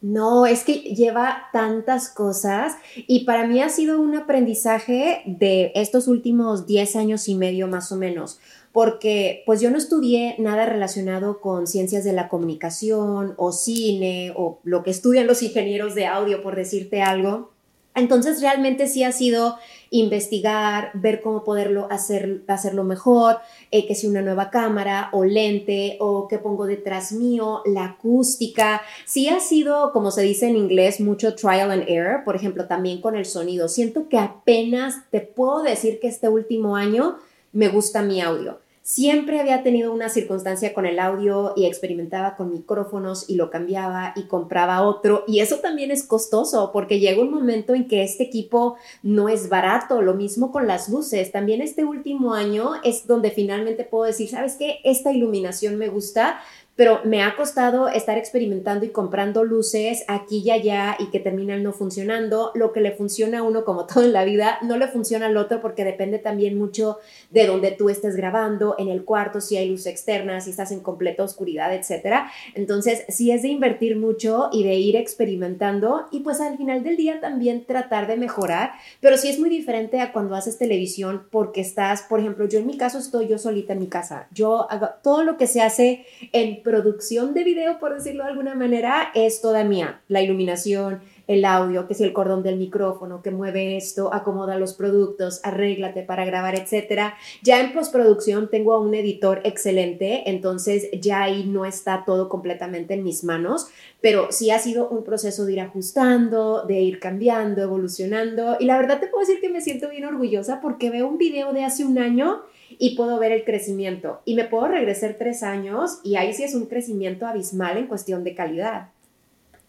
No, 0.06 0.46
es 0.46 0.63
que 0.63 0.74
lleva 0.74 1.50
tantas 1.52 2.10
cosas 2.10 2.76
y 2.96 3.26
para 3.26 3.48
mí 3.48 3.60
ha 3.63 3.70
sido 3.70 4.00
un 4.00 4.15
aprendizaje 4.15 5.24
de 5.26 5.72
estos 5.74 6.08
últimos 6.08 6.68
10 6.68 6.96
años 6.96 7.28
y 7.28 7.34
medio 7.34 7.68
más 7.68 7.91
o 7.91 7.96
menos, 7.96 8.39
porque 8.72 9.41
pues 9.48 9.62
yo 9.62 9.72
no 9.72 9.80
estudié 9.80 10.36
nada 10.38 10.68
relacionado 10.68 11.41
con 11.41 11.65
ciencias 11.65 12.04
de 12.04 12.13
la 12.13 12.30
comunicación 12.30 13.34
o 13.38 13.52
cine 13.52 14.32
o 14.36 14.60
lo 14.63 14.84
que 14.84 14.91
estudian 14.91 15.26
los 15.26 15.41
ingenieros 15.41 15.96
de 15.96 16.06
audio, 16.06 16.44
por 16.44 16.56
decirte 16.56 17.02
algo. 17.02 17.55
Entonces 17.95 18.41
realmente 18.41 18.88
sí 18.88 19.03
ha 19.03 19.12
sido 19.12 19.58
investigar, 19.89 20.91
ver 20.93 21.21
cómo 21.21 21.43
poderlo 21.43 21.88
hacer, 21.89 22.41
hacerlo 22.47 22.84
mejor, 22.84 23.39
eh, 23.71 23.88
que 23.88 23.95
si 23.95 24.08
una 24.08 24.21
nueva 24.21 24.49
cámara 24.49 25.10
o 25.13 25.23
lente 25.23 25.97
o 25.99 26.27
qué 26.27 26.38
pongo 26.38 26.65
detrás 26.65 27.13
mío, 27.13 27.62
la 27.65 27.86
acústica. 27.86 28.81
Sí 29.05 29.29
ha 29.29 29.39
sido, 29.39 29.91
como 29.93 30.12
se 30.12 30.23
dice 30.23 30.47
en 30.47 30.58
inglés, 30.58 30.99
mucho 30.99 31.36
trial 31.36 31.71
and 31.71 31.86
error, 31.88 32.23
por 32.25 32.36
ejemplo, 32.36 32.65
también 32.67 32.99
con 32.99 33.15
el 33.15 33.25
sonido. 33.25 33.69
Siento 33.69 34.10
que 34.10 34.17
apenas 34.17 35.10
te 35.10 35.21
puedo 35.21 35.62
decir 35.62 35.99
que 35.99 36.08
este 36.08 36.27
último 36.27 36.75
año 36.75 37.17
me 37.53 37.69
gusta 37.69 38.01
mi 38.01 38.21
audio. 38.21 38.60
Siempre 38.88 39.39
había 39.39 39.63
tenido 39.63 39.91
una 39.91 40.10
circunstancia 40.10 40.71
con 40.76 40.86
el 40.86 41.00
audio 41.00 41.54
y 41.56 41.65
experimentaba 41.65 42.36
con 42.36 42.52
micrófonos 42.52 43.28
y 43.28 43.34
lo 43.34 43.50
cambiaba 43.50 44.13
y 44.15 44.28
compraba 44.28 44.84
otro. 44.84 45.24
Y 45.26 45.39
eso 45.39 45.56
también 45.56 45.89
es 45.89 46.04
costoso 46.04 46.69
porque 46.71 47.00
llega 47.00 47.19
un 47.19 47.32
momento 47.32 47.74
en 47.74 47.88
que 47.88 48.04
este 48.04 48.21
equipo 48.21 48.76
no 49.02 49.28
es 49.28 49.50
barato. 49.50 50.04
Lo 50.04 50.13
mismo 50.13 50.52
con 50.52 50.67
las 50.67 50.88
luces. 50.88 51.32
También 51.32 51.62
este 51.62 51.84
último 51.84 52.36
año 52.36 52.74
es 52.84 53.08
donde 53.08 53.32
finalmente 53.32 53.86
puedo 53.86 54.04
decir, 54.04 54.30
¿sabes 54.30 54.56
qué? 54.56 54.78
Esta 54.84 55.12
iluminación 55.12 55.78
me 55.78 55.88
gusta, 55.88 56.39
pero 56.75 57.01
me 57.05 57.23
ha 57.23 57.35
costado 57.35 57.88
estar 57.88 58.17
experimentando 58.17 58.85
y 58.85 58.89
comprando 58.89 59.43
luces 59.43 60.03
aquí 60.07 60.43
y 60.45 60.51
allá 60.51 60.97
y 60.99 61.09
que 61.09 61.19
terminan 61.19 61.63
no 61.63 61.71
funcionando. 61.71 62.51
Lo 62.53 62.73
que 62.73 62.81
le 62.81 62.91
funciona 62.91 63.39
a 63.39 63.43
uno, 63.43 63.63
como 63.63 63.85
todo 63.88 64.03
en 64.03 64.13
la 64.13 64.25
vida, 64.25 64.59
no 64.61 64.77
le 64.77 64.88
funciona 64.88 65.27
al 65.27 65.38
otro 65.38 65.61
porque 65.61 65.85
depende 65.85 66.19
también 66.19 66.57
mucho 66.57 66.97
de 67.31 67.47
donde 67.47 67.71
tú 67.71 67.89
estés 67.89 68.15
grabando, 68.15 68.75
en 68.77 68.89
el 68.89 69.05
cuarto, 69.05 69.41
si 69.41 69.57
hay 69.57 69.69
luz 69.69 69.85
externa, 69.85 70.41
si 70.41 70.49
estás 70.49 70.71
en 70.71 70.81
completa 70.81 71.23
oscuridad, 71.23 71.73
etc. 71.73 72.25
Entonces, 72.53 73.05
sí 73.09 73.31
es 73.31 73.41
de 73.41 73.49
invertir 73.49 73.95
mucho 73.95 74.49
y 74.51 74.63
de 74.63 74.75
ir 74.75 74.95
experimentando 74.95 76.07
y 76.11 76.21
pues 76.21 76.41
al 76.41 76.57
final 76.57 76.83
del 76.83 76.97
día 76.97 77.19
también 77.21 77.65
tratar 77.65 78.07
de 78.07 78.17
mejorar, 78.17 78.71
pero 78.99 79.17
sí 79.17 79.29
es 79.29 79.39
muy 79.39 79.49
diferente 79.49 80.01
a 80.01 80.11
cuando 80.11 80.35
haces 80.35 80.57
televisión 80.57 81.27
porque 81.31 81.61
estás, 81.61 82.03
por 82.03 82.19
ejemplo, 82.19 82.47
yo 82.47 82.59
en 82.59 82.67
mi 82.67 82.77
caso 82.77 82.97
estoy 82.97 83.27
yo 83.27 83.38
solita 83.38 83.73
en 83.73 83.79
mi 83.79 83.88
casa. 83.88 84.27
Yo 84.31 84.69
hago 84.69 84.89
todo 85.01 85.23
lo 85.23 85.38
que 85.38 85.47
se 85.47 85.61
hace 85.61 86.05
en 86.31 86.61
producción 86.65 87.34
de 87.36 87.43
video, 87.43 87.80
por 87.80 87.93
decirlo 87.93 88.23
de 88.23 88.32
alguna 88.32 88.56
manera, 88.56 89.12
es 89.13 89.39
toda 89.39 89.63
mía. 89.63 90.01
La 90.10 90.21
iluminación, 90.21 90.99
el 91.28 91.45
audio, 91.45 91.88
que 91.88 91.93
si 91.93 92.04
el 92.04 92.12
cordón 92.12 92.43
del 92.43 92.58
micrófono, 92.58 93.21
que 93.21 93.32
mueve 93.32 93.78
esto, 93.78 94.13
acomoda 94.13 94.58
los 94.58 94.73
productos, 94.73 95.39
arréglate 95.43 96.01
para 96.01 96.25
grabar, 96.25 96.56
etcétera. 96.56 97.15
Ya 97.43 97.62
en 97.62 97.71
postproducción 97.71 98.49
tengo 98.49 98.73
a 98.73 98.82
un 98.82 98.93
editor 98.95 99.41
excelente, 99.43 100.30
entonces 100.30 100.89
ya 100.99 101.21
ahí 101.21 101.45
no 101.45 101.65
está 101.65 102.04
todo 102.04 102.30
completamente 102.30 102.95
en 102.95 103.04
mis 103.04 103.23
manos, 103.23 103.67
pero 104.01 104.32
sí 104.32 104.49
ha 104.49 104.60
sido 104.60 104.89
un 104.89 105.04
proceso 105.04 105.45
de 105.45 105.54
ir 105.54 105.62
ajustando, 105.62 106.63
de 106.65 106.82
ir 106.82 106.99
cambiando, 106.99 107.62
evolucionando 107.62 108.58
y 108.60 108.65
la 108.65 108.78
verdad 108.78 108.99
te 108.99 109.08
puedo 109.08 109.25
decir 109.25 109.39
que 109.39 109.49
me 109.49 109.62
siento 109.62 109.89
bien 109.89 110.06
orgullosa 110.06 110.62
porque 110.62 110.89
veo 110.89 111.08
un 111.08 111.17
video 111.17 111.54
de 111.54 111.63
hace 111.63 111.86
un 111.86 111.99
año 111.99 112.41
y 112.69 112.95
puedo 112.95 113.19
ver 113.19 113.32
el 113.32 113.43
crecimiento. 113.43 114.21
Y 114.25 114.36
me 114.36 114.45
puedo 114.45 114.67
regresar 114.67 115.15
tres 115.17 115.43
años 115.43 115.99
y 116.04 116.15
ahí 116.15 116.34
sí 116.34 116.43
es 116.43 116.56
un 116.56 116.65
crecimiento 116.67 117.25
abismal 117.28 117.78
en 117.78 117.88
cuestión 117.88 118.23
de 118.23 118.36
calidad. 118.36 118.89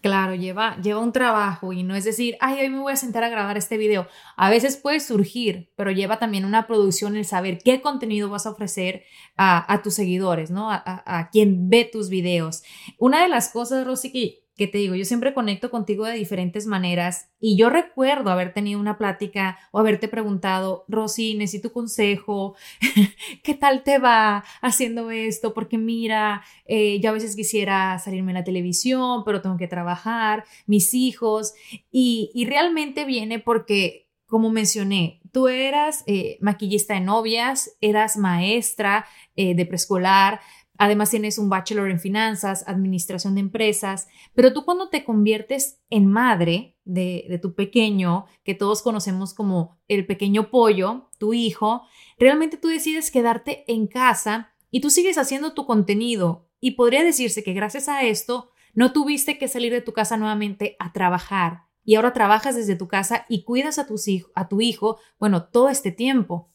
Claro, 0.01 0.35
lleva, 0.35 0.77
lleva 0.81 1.01
un 1.01 1.11
trabajo 1.11 1.73
y 1.73 1.83
no 1.83 1.95
es 1.95 2.03
decir, 2.05 2.37
ay, 2.39 2.59
hoy 2.61 2.69
me 2.69 2.79
voy 2.79 2.93
a 2.93 2.95
sentar 2.95 3.23
a 3.23 3.29
grabar 3.29 3.57
este 3.57 3.77
video. 3.77 4.07
A 4.35 4.49
veces 4.49 4.77
puede 4.77 4.99
surgir, 4.99 5.71
pero 5.75 5.91
lleva 5.91 6.19
también 6.19 6.45
una 6.45 6.67
producción 6.67 7.17
el 7.17 7.25
saber 7.25 7.57
qué 7.63 7.81
contenido 7.81 8.29
vas 8.29 8.45
a 8.45 8.51
ofrecer 8.51 9.03
a, 9.37 9.81
tus 9.83 9.95
seguidores, 9.95 10.51
¿no? 10.51 10.71
A, 10.71 10.81
a, 10.85 11.29
quien 11.29 11.69
ve 11.69 11.89
tus 11.91 12.09
videos. 12.09 12.63
Una 12.99 13.23
de 13.23 13.27
las 13.27 13.49
cosas, 13.49 13.85
Rosy, 13.85 14.39
que 14.57 14.67
te 14.67 14.79
digo, 14.79 14.95
yo 14.95 15.05
siempre 15.05 15.35
conecto 15.35 15.69
contigo 15.69 16.05
de 16.05 16.15
diferentes 16.15 16.65
maneras 16.65 17.29
y 17.39 17.57
yo 17.57 17.69
recuerdo 17.69 18.31
haber 18.31 18.53
tenido 18.53 18.79
una 18.79 18.97
plática 18.97 19.59
o 19.71 19.79
haberte 19.79 20.07
preguntado, 20.07 20.83
Rosy, 20.87 21.35
necesito 21.35 21.71
consejo, 21.71 22.55
¿qué 23.43 23.53
tal 23.53 23.83
te 23.83 23.99
va 23.99 24.43
haciendo 24.61 25.11
esto? 25.11 25.53
Porque 25.53 25.77
mira, 25.77 26.43
eh, 26.65 26.99
yo 26.99 27.11
a 27.11 27.13
veces 27.13 27.35
quisiera 27.35 27.99
salirme 27.99 28.31
en 28.31 28.37
la 28.39 28.43
televisión, 28.43 29.23
pero 29.23 29.41
tengo 29.41 29.57
que 29.57 29.67
trabajar, 29.67 30.43
mis 30.65 30.95
hijos, 30.95 31.53
y, 31.91 32.45
realmente 32.47 33.05
viene 33.05 33.39
porque, 33.39 34.07
como 34.25 34.49
mencioné, 34.49 35.21
tú 35.31 35.49
eras 35.49 36.03
eh, 36.07 36.37
maquillista 36.41 36.93
de 36.95 37.01
novias, 37.01 37.77
eras 37.81 38.17
maestra 38.17 39.05
eh, 39.35 39.53
de 39.53 39.65
preescolar, 39.65 40.39
Además 40.77 41.09
tienes 41.09 41.37
un 41.37 41.49
bachelor 41.49 41.89
en 41.89 41.99
finanzas, 41.99 42.63
administración 42.67 43.35
de 43.35 43.41
empresas, 43.41 44.07
pero 44.35 44.53
tú 44.53 44.65
cuando 44.65 44.89
te 44.89 45.03
conviertes 45.03 45.79
en 45.89 46.07
madre 46.07 46.77
de, 46.85 47.39
tu 47.41 47.55
pequeño, 47.55 48.25
que 48.43 48.53
todos 48.53 48.81
conocemos 48.81 49.33
como 49.33 49.77
el 49.87 50.05
pequeño 50.05 50.49
pollo, 50.49 51.09
tu 51.17 51.33
hijo, 51.33 51.83
realmente 52.19 52.57
tú 52.57 52.67
decides 52.67 53.11
quedarte 53.11 53.63
en 53.71 53.87
casa 53.87 54.53
y 54.71 54.81
tú 54.81 54.89
sigues 54.89 55.17
haciendo 55.17 55.53
tu 55.53 55.65
contenido. 55.65 56.47
Y 56.59 56.71
podría 56.71 57.03
decirse 57.03 57.43
que 57.43 57.53
gracias 57.53 57.87
a 57.87 58.03
esto 58.03 58.51
no 58.73 58.93
tuviste 58.93 59.37
que 59.37 59.47
salir 59.47 59.71
de 59.71 59.81
tu 59.81 59.93
casa 59.93 60.17
nuevamente 60.17 60.75
a 60.79 60.91
trabajar 60.93 61.67
y 61.87 61.95
ahora 61.95 62.11
trabajas 62.11 62.57
desde 62.57 62.75
tu 62.75 62.89
casa 62.89 63.25
y 63.29 63.43
cuidas 63.43 63.79
a, 63.79 63.87
tus 63.87 64.07
a 64.35 64.49
tu 64.49 64.59
hijo, 64.59 64.99
bueno, 65.19 65.45
todo 65.45 65.69
este 65.69 65.89
tiempo. 65.89 66.51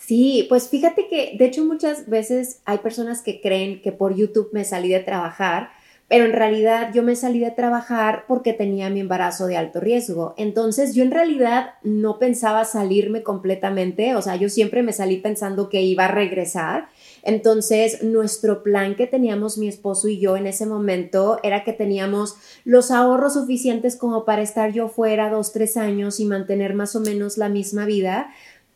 Sí, 0.00 0.46
pues 0.48 0.68
fíjate 0.68 1.08
que 1.08 1.36
de 1.38 1.44
hecho 1.44 1.64
muchas 1.64 2.08
veces 2.08 2.60
hay 2.64 2.78
personas 2.78 3.20
que 3.20 3.40
creen 3.40 3.82
que 3.82 3.92
por 3.92 4.16
YouTube 4.16 4.48
me 4.50 4.64
salí 4.64 4.88
de 4.88 5.00
trabajar, 5.00 5.68
pero 6.08 6.24
en 6.24 6.32
realidad 6.32 6.90
yo 6.92 7.02
me 7.04 7.14
salí 7.14 7.38
de 7.38 7.50
trabajar 7.50 8.24
porque 8.26 8.54
tenía 8.54 8.88
mi 8.88 9.00
embarazo 9.00 9.46
de 9.46 9.58
alto 9.58 9.78
riesgo. 9.78 10.34
Entonces 10.38 10.94
yo 10.94 11.04
en 11.04 11.10
realidad 11.10 11.74
no 11.84 12.18
pensaba 12.18 12.64
salirme 12.64 13.22
completamente, 13.22 14.16
o 14.16 14.22
sea, 14.22 14.36
yo 14.36 14.48
siempre 14.48 14.82
me 14.82 14.94
salí 14.94 15.18
pensando 15.18 15.68
que 15.68 15.82
iba 15.82 16.06
a 16.06 16.10
regresar. 16.10 16.88
Entonces, 17.22 18.02
nuestro 18.02 18.62
plan 18.62 18.96
que 18.96 19.06
teníamos 19.06 19.58
mi 19.58 19.68
esposo 19.68 20.08
y 20.08 20.18
yo 20.18 20.36
en 20.38 20.46
ese 20.46 20.64
momento 20.64 21.38
era 21.42 21.62
que 21.62 21.74
teníamos 21.74 22.36
los 22.64 22.90
ahorros 22.90 23.34
suficientes 23.34 23.96
como 23.96 24.24
para 24.24 24.40
estar 24.40 24.72
yo 24.72 24.88
fuera 24.88 25.28
dos, 25.28 25.52
tres 25.52 25.76
años 25.76 26.18
y 26.18 26.24
mantener 26.24 26.74
más 26.74 26.96
o 26.96 27.00
menos 27.00 27.36
la 27.36 27.50
misma 27.50 27.84
vida, 27.84 28.30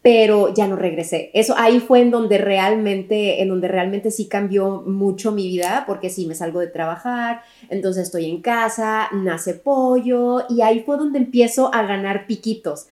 pero 0.05 0.53
ya 0.53 0.69
no 0.69 0.77
regresé. 0.77 1.31
Eso 1.33 1.55
ahí 1.57 1.81
fue 1.81 2.03
en 2.03 2.11
donde 2.11 2.37
realmente, 2.37 3.41
en 3.41 3.49
donde 3.49 3.69
realmente 3.69 4.11
sí 4.11 4.29
cambió 4.29 4.83
mucho 4.83 5.33
mi 5.33 5.49
vida, 5.49 5.85
porque 5.87 6.11
sí 6.11 6.27
me 6.27 6.35
salgo 6.35 6.61
de 6.61 6.67
trabajar, 6.67 7.41
entonces 7.71 8.03
estoy 8.03 8.27
en 8.27 8.43
casa, 8.43 9.09
nace 9.13 9.55
pollo 9.55 10.45
y 10.51 10.61
ahí 10.61 10.81
fue 10.81 10.99
donde 10.99 11.21
empiezo 11.21 11.75
a 11.75 11.85
ganar 11.85 12.27
piquitos. 12.27 12.89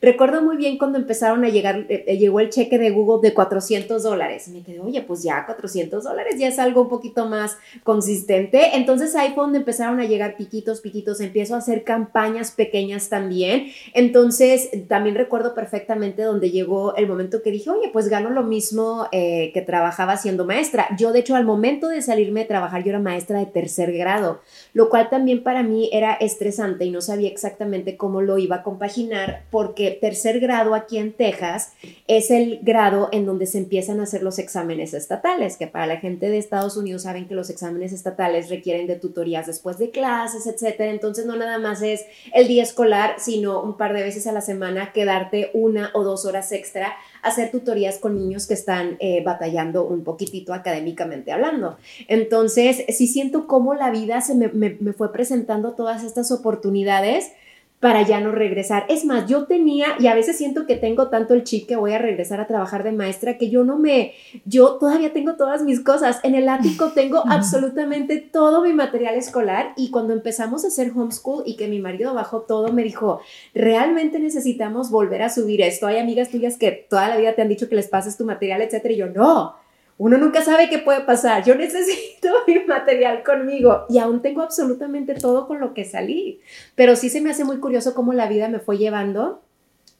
Recuerdo 0.00 0.42
muy 0.42 0.56
bien 0.56 0.78
cuando 0.78 0.98
empezaron 0.98 1.44
a 1.44 1.48
llegar, 1.48 1.86
eh, 1.88 2.04
eh, 2.06 2.18
llegó 2.18 2.40
el 2.40 2.50
cheque 2.50 2.78
de 2.78 2.90
Google 2.90 3.26
de 3.26 3.34
400 3.34 4.02
dólares. 4.02 4.48
Me 4.48 4.62
quedé, 4.62 4.80
oye, 4.80 5.02
pues 5.02 5.22
ya 5.22 5.44
400 5.46 6.04
dólares 6.04 6.36
ya 6.38 6.48
es 6.48 6.58
algo 6.58 6.82
un 6.82 6.88
poquito 6.88 7.26
más 7.26 7.56
consistente. 7.82 8.76
Entonces 8.76 9.14
ahí 9.16 9.32
fue 9.34 9.44
donde 9.44 9.58
empezaron 9.58 10.00
a 10.00 10.04
llegar 10.04 10.36
piquitos, 10.36 10.80
piquitos. 10.80 11.20
Empiezo 11.20 11.54
a 11.54 11.58
hacer 11.58 11.84
campañas 11.84 12.50
pequeñas 12.50 13.08
también. 13.08 13.68
Entonces 13.94 14.70
también 14.88 15.16
recuerdo 15.16 15.54
perfectamente 15.54 16.22
donde 16.22 16.50
llegó 16.50 16.94
el 16.96 17.06
momento 17.08 17.42
que 17.42 17.50
dije, 17.50 17.70
oye, 17.70 17.90
pues 17.92 18.08
gano 18.08 18.30
lo 18.30 18.42
mismo 18.42 19.08
eh, 19.12 19.50
que 19.54 19.62
trabajaba 19.62 20.16
siendo 20.16 20.44
maestra. 20.44 20.88
Yo, 20.98 21.12
de 21.12 21.20
hecho, 21.20 21.36
al 21.36 21.44
momento 21.44 21.88
de 21.88 22.02
salirme 22.02 22.40
de 22.40 22.46
trabajar, 22.46 22.82
yo 22.82 22.90
era 22.90 22.98
maestra 22.98 23.38
de 23.38 23.46
tercer 23.46 23.92
grado, 23.92 24.40
lo 24.72 24.88
cual 24.88 25.08
también 25.10 25.42
para 25.42 25.62
mí 25.62 25.88
era 25.92 26.14
estresante 26.14 26.84
y 26.84 26.90
no 26.90 27.00
sabía 27.00 27.28
exactamente 27.28 27.96
cómo 27.96 28.22
lo 28.22 28.38
iba 28.38 28.56
a 28.56 28.62
compaginar 28.62 29.44
porque 29.50 29.85
tercer 29.90 30.40
grado 30.40 30.74
aquí 30.74 30.98
en 30.98 31.12
Texas 31.12 31.72
es 32.06 32.30
el 32.30 32.60
grado 32.62 33.08
en 33.12 33.26
donde 33.26 33.46
se 33.46 33.58
empiezan 33.58 34.00
a 34.00 34.04
hacer 34.04 34.22
los 34.22 34.38
exámenes 34.38 34.94
estatales, 34.94 35.56
que 35.56 35.66
para 35.66 35.86
la 35.86 35.96
gente 35.98 36.28
de 36.28 36.38
Estados 36.38 36.76
Unidos 36.76 37.02
saben 37.02 37.26
que 37.26 37.34
los 37.34 37.50
exámenes 37.50 37.92
estatales 37.92 38.48
requieren 38.48 38.86
de 38.86 38.96
tutorías 38.96 39.46
después 39.46 39.78
de 39.78 39.90
clases, 39.90 40.46
etcétera. 40.46 40.90
Entonces 40.90 41.26
no 41.26 41.36
nada 41.36 41.58
más 41.58 41.82
es 41.82 42.04
el 42.32 42.48
día 42.48 42.62
escolar, 42.62 43.16
sino 43.18 43.62
un 43.62 43.76
par 43.76 43.94
de 43.94 44.02
veces 44.02 44.26
a 44.26 44.32
la 44.32 44.40
semana 44.40 44.92
quedarte 44.92 45.50
una 45.54 45.90
o 45.94 46.04
dos 46.04 46.24
horas 46.24 46.52
extra 46.52 46.94
hacer 47.22 47.50
tutorías 47.50 47.98
con 47.98 48.14
niños 48.14 48.46
que 48.46 48.54
están 48.54 48.96
eh, 49.00 49.22
batallando 49.24 49.84
un 49.84 50.04
poquitito 50.04 50.54
académicamente 50.54 51.32
hablando. 51.32 51.76
Entonces, 52.06 52.84
sí 52.88 53.08
siento 53.08 53.46
cómo 53.46 53.74
la 53.74 53.90
vida 53.90 54.20
se 54.20 54.34
me, 54.34 54.48
me 54.48 54.92
fue 54.92 55.12
presentando 55.12 55.72
todas 55.72 56.04
estas 56.04 56.30
oportunidades 56.30 57.32
para 57.80 58.02
ya 58.02 58.20
no 58.20 58.32
regresar. 58.32 58.86
Es 58.88 59.04
más, 59.04 59.28
yo 59.28 59.44
tenía, 59.44 59.96
y 59.98 60.06
a 60.06 60.14
veces 60.14 60.38
siento 60.38 60.66
que 60.66 60.76
tengo 60.76 61.08
tanto 61.08 61.34
el 61.34 61.44
chip 61.44 61.68
que 61.68 61.76
voy 61.76 61.92
a 61.92 61.98
regresar 61.98 62.40
a 62.40 62.46
trabajar 62.46 62.82
de 62.84 62.92
maestra, 62.92 63.36
que 63.36 63.50
yo 63.50 63.64
no 63.64 63.78
me, 63.78 64.14
yo 64.44 64.76
todavía 64.76 65.12
tengo 65.12 65.36
todas 65.36 65.62
mis 65.62 65.80
cosas. 65.80 66.20
En 66.22 66.34
el 66.34 66.48
ático 66.48 66.88
tengo 66.94 67.22
absolutamente 67.26 68.16
todo 68.16 68.62
mi 68.62 68.72
material 68.72 69.14
escolar 69.14 69.72
y 69.76 69.90
cuando 69.90 70.14
empezamos 70.14 70.64
a 70.64 70.68
hacer 70.68 70.92
homeschool 70.94 71.42
y 71.46 71.56
que 71.56 71.68
mi 71.68 71.78
marido 71.78 72.14
bajó 72.14 72.40
todo, 72.42 72.72
me 72.72 72.82
dijo, 72.82 73.20
realmente 73.54 74.18
necesitamos 74.18 74.90
volver 74.90 75.22
a 75.22 75.30
subir 75.30 75.60
esto. 75.60 75.86
Hay 75.86 75.98
amigas 75.98 76.30
tuyas 76.30 76.56
que 76.56 76.72
toda 76.72 77.08
la 77.08 77.16
vida 77.16 77.34
te 77.34 77.42
han 77.42 77.48
dicho 77.48 77.68
que 77.68 77.76
les 77.76 77.88
pases 77.88 78.16
tu 78.16 78.24
material, 78.24 78.62
etcétera, 78.62 78.94
y 78.94 78.96
yo 78.98 79.06
no 79.08 79.65
uno 79.98 80.18
nunca 80.18 80.42
sabe 80.42 80.68
qué 80.68 80.78
puede 80.78 81.00
pasar. 81.02 81.44
Yo 81.44 81.54
necesito 81.54 82.28
mi 82.46 82.60
material 82.64 83.22
conmigo 83.22 83.86
y 83.88 83.98
aún 83.98 84.20
tengo 84.20 84.42
absolutamente 84.42 85.14
todo 85.14 85.46
con 85.46 85.60
lo 85.60 85.72
que 85.72 85.84
salí. 85.84 86.40
Pero 86.74 86.96
sí 86.96 87.08
se 87.08 87.20
me 87.20 87.30
hace 87.30 87.44
muy 87.44 87.58
curioso 87.58 87.94
cómo 87.94 88.12
la 88.12 88.28
vida 88.28 88.48
me 88.48 88.58
fue 88.58 88.78
llevando 88.78 89.42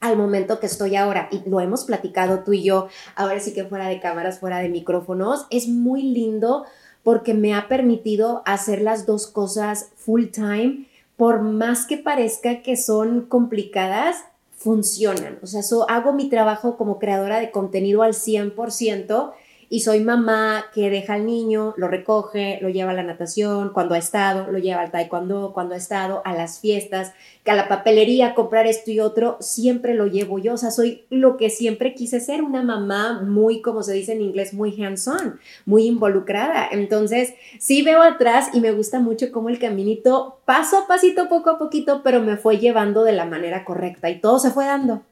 al 0.00 0.16
momento 0.16 0.60
que 0.60 0.66
estoy 0.66 0.96
ahora. 0.96 1.28
Y 1.30 1.48
lo 1.48 1.60
hemos 1.60 1.84
platicado 1.84 2.40
tú 2.40 2.52
y 2.52 2.62
yo, 2.62 2.88
ahora 3.14 3.40
sí 3.40 3.54
que 3.54 3.64
fuera 3.64 3.88
de 3.88 4.00
cámaras, 4.00 4.38
fuera 4.38 4.58
de 4.58 4.68
micrófonos. 4.68 5.46
Es 5.50 5.68
muy 5.68 6.02
lindo 6.02 6.66
porque 7.02 7.34
me 7.34 7.54
ha 7.54 7.68
permitido 7.68 8.42
hacer 8.44 8.82
las 8.82 9.06
dos 9.06 9.26
cosas 9.26 9.90
full 9.96 10.26
time. 10.26 10.86
Por 11.16 11.40
más 11.40 11.86
que 11.86 11.96
parezca 11.96 12.60
que 12.60 12.76
son 12.76 13.22
complicadas, 13.22 14.24
funcionan. 14.56 15.38
O 15.42 15.46
sea, 15.46 15.62
hago 15.88 16.12
mi 16.12 16.28
trabajo 16.28 16.76
como 16.76 16.98
creadora 16.98 17.40
de 17.40 17.50
contenido 17.50 18.02
al 18.02 18.12
100% 18.12 19.32
y 19.68 19.80
soy 19.80 20.00
mamá 20.00 20.66
que 20.72 20.90
deja 20.90 21.14
al 21.14 21.26
niño, 21.26 21.74
lo 21.76 21.88
recoge, 21.88 22.58
lo 22.62 22.68
lleva 22.68 22.92
a 22.92 22.94
la 22.94 23.02
natación, 23.02 23.70
cuando 23.72 23.94
ha 23.94 23.98
estado, 23.98 24.50
lo 24.50 24.58
lleva 24.58 24.80
al 24.80 24.90
taekwondo, 24.90 25.52
cuando 25.52 25.74
ha 25.74 25.78
estado, 25.78 26.22
a 26.24 26.34
las 26.34 26.60
fiestas, 26.60 27.12
que 27.44 27.50
a 27.50 27.56
la 27.56 27.68
papelería, 27.68 28.34
comprar 28.34 28.66
esto 28.66 28.90
y 28.90 29.00
otro, 29.00 29.36
siempre 29.40 29.94
lo 29.94 30.06
llevo 30.06 30.38
yo. 30.38 30.54
O 30.54 30.56
sea, 30.56 30.70
soy 30.70 31.04
lo 31.10 31.36
que 31.36 31.50
siempre 31.50 31.94
quise 31.94 32.20
ser, 32.20 32.42
una 32.42 32.62
mamá 32.62 33.22
muy, 33.22 33.60
como 33.60 33.82
se 33.82 33.94
dice 33.94 34.12
en 34.12 34.22
inglés, 34.22 34.54
muy 34.54 34.80
hands-on, 34.80 35.40
muy 35.64 35.86
involucrada. 35.86 36.68
Entonces, 36.70 37.34
sí 37.58 37.82
veo 37.82 38.02
atrás 38.02 38.50
y 38.52 38.60
me 38.60 38.72
gusta 38.72 39.00
mucho 39.00 39.32
cómo 39.32 39.48
el 39.48 39.58
caminito, 39.58 40.40
paso 40.44 40.78
a 40.78 40.86
pasito, 40.86 41.28
poco 41.28 41.50
a 41.50 41.58
poquito, 41.58 42.02
pero 42.04 42.20
me 42.20 42.36
fue 42.36 42.58
llevando 42.58 43.02
de 43.04 43.12
la 43.12 43.24
manera 43.24 43.64
correcta 43.64 44.10
y 44.10 44.20
todo 44.20 44.38
se 44.38 44.50
fue 44.50 44.66
dando. 44.66 45.02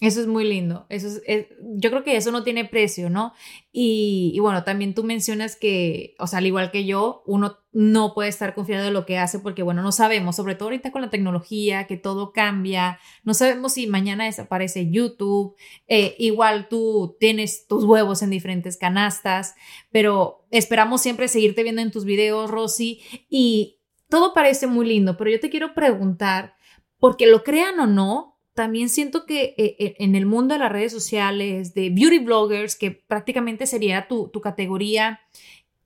Eso 0.00 0.20
es 0.20 0.26
muy 0.26 0.44
lindo. 0.44 0.86
Eso 0.88 1.06
es, 1.24 1.46
yo 1.76 1.90
creo 1.90 2.02
que 2.02 2.16
eso 2.16 2.32
no 2.32 2.42
tiene 2.42 2.64
precio, 2.64 3.10
¿no? 3.10 3.32
Y, 3.70 4.36
bueno, 4.40 4.64
también 4.64 4.92
tú 4.92 5.04
mencionas 5.04 5.54
que, 5.54 6.16
o 6.18 6.26
sea, 6.26 6.40
al 6.40 6.46
igual 6.46 6.72
que 6.72 6.84
yo, 6.84 7.22
uno 7.26 7.58
no 7.72 8.12
puede 8.12 8.28
estar 8.28 8.54
confiado 8.54 8.88
en 8.88 8.92
lo 8.92 9.06
que 9.06 9.18
hace 9.18 9.38
porque, 9.38 9.62
bueno, 9.62 9.82
no 9.82 9.92
sabemos, 9.92 10.34
sobre 10.34 10.56
todo 10.56 10.66
ahorita 10.66 10.90
con 10.90 11.02
la 11.02 11.10
tecnología, 11.10 11.86
que 11.86 11.96
todo 11.96 12.32
cambia, 12.32 12.98
no 13.22 13.34
sabemos 13.34 13.74
si 13.74 13.86
mañana 13.86 14.24
desaparece 14.24 14.90
YouTube, 14.90 15.54
eh, 15.86 16.16
igual 16.18 16.68
tú 16.68 17.16
tienes 17.20 17.68
tus 17.68 17.84
huevos 17.84 18.22
en 18.22 18.30
diferentes 18.30 18.76
canastas, 18.76 19.54
pero 19.92 20.44
esperamos 20.50 21.02
siempre 21.02 21.28
seguirte 21.28 21.62
viendo 21.62 21.82
en 21.82 21.92
tus 21.92 22.04
videos, 22.04 22.50
Rosy, 22.50 23.00
y 23.28 23.78
todo 24.08 24.34
parece 24.34 24.66
muy 24.66 24.86
lindo, 24.86 25.16
pero 25.16 25.30
yo 25.30 25.40
te 25.40 25.50
quiero 25.50 25.72
preguntar, 25.72 26.56
porque 26.98 27.26
lo 27.26 27.44
crean 27.44 27.78
o 27.80 27.86
no, 27.86 28.33
también 28.54 28.88
siento 28.88 29.26
que 29.26 29.54
eh, 29.56 29.76
eh, 29.78 29.96
en 29.98 30.14
el 30.14 30.26
mundo 30.26 30.54
de 30.54 30.60
las 30.60 30.72
redes 30.72 30.92
sociales, 30.92 31.74
de 31.74 31.90
beauty 31.90 32.18
bloggers, 32.18 32.76
que 32.76 32.90
prácticamente 32.90 33.66
sería 33.66 34.08
tu, 34.08 34.28
tu 34.28 34.40
categoría, 34.40 35.20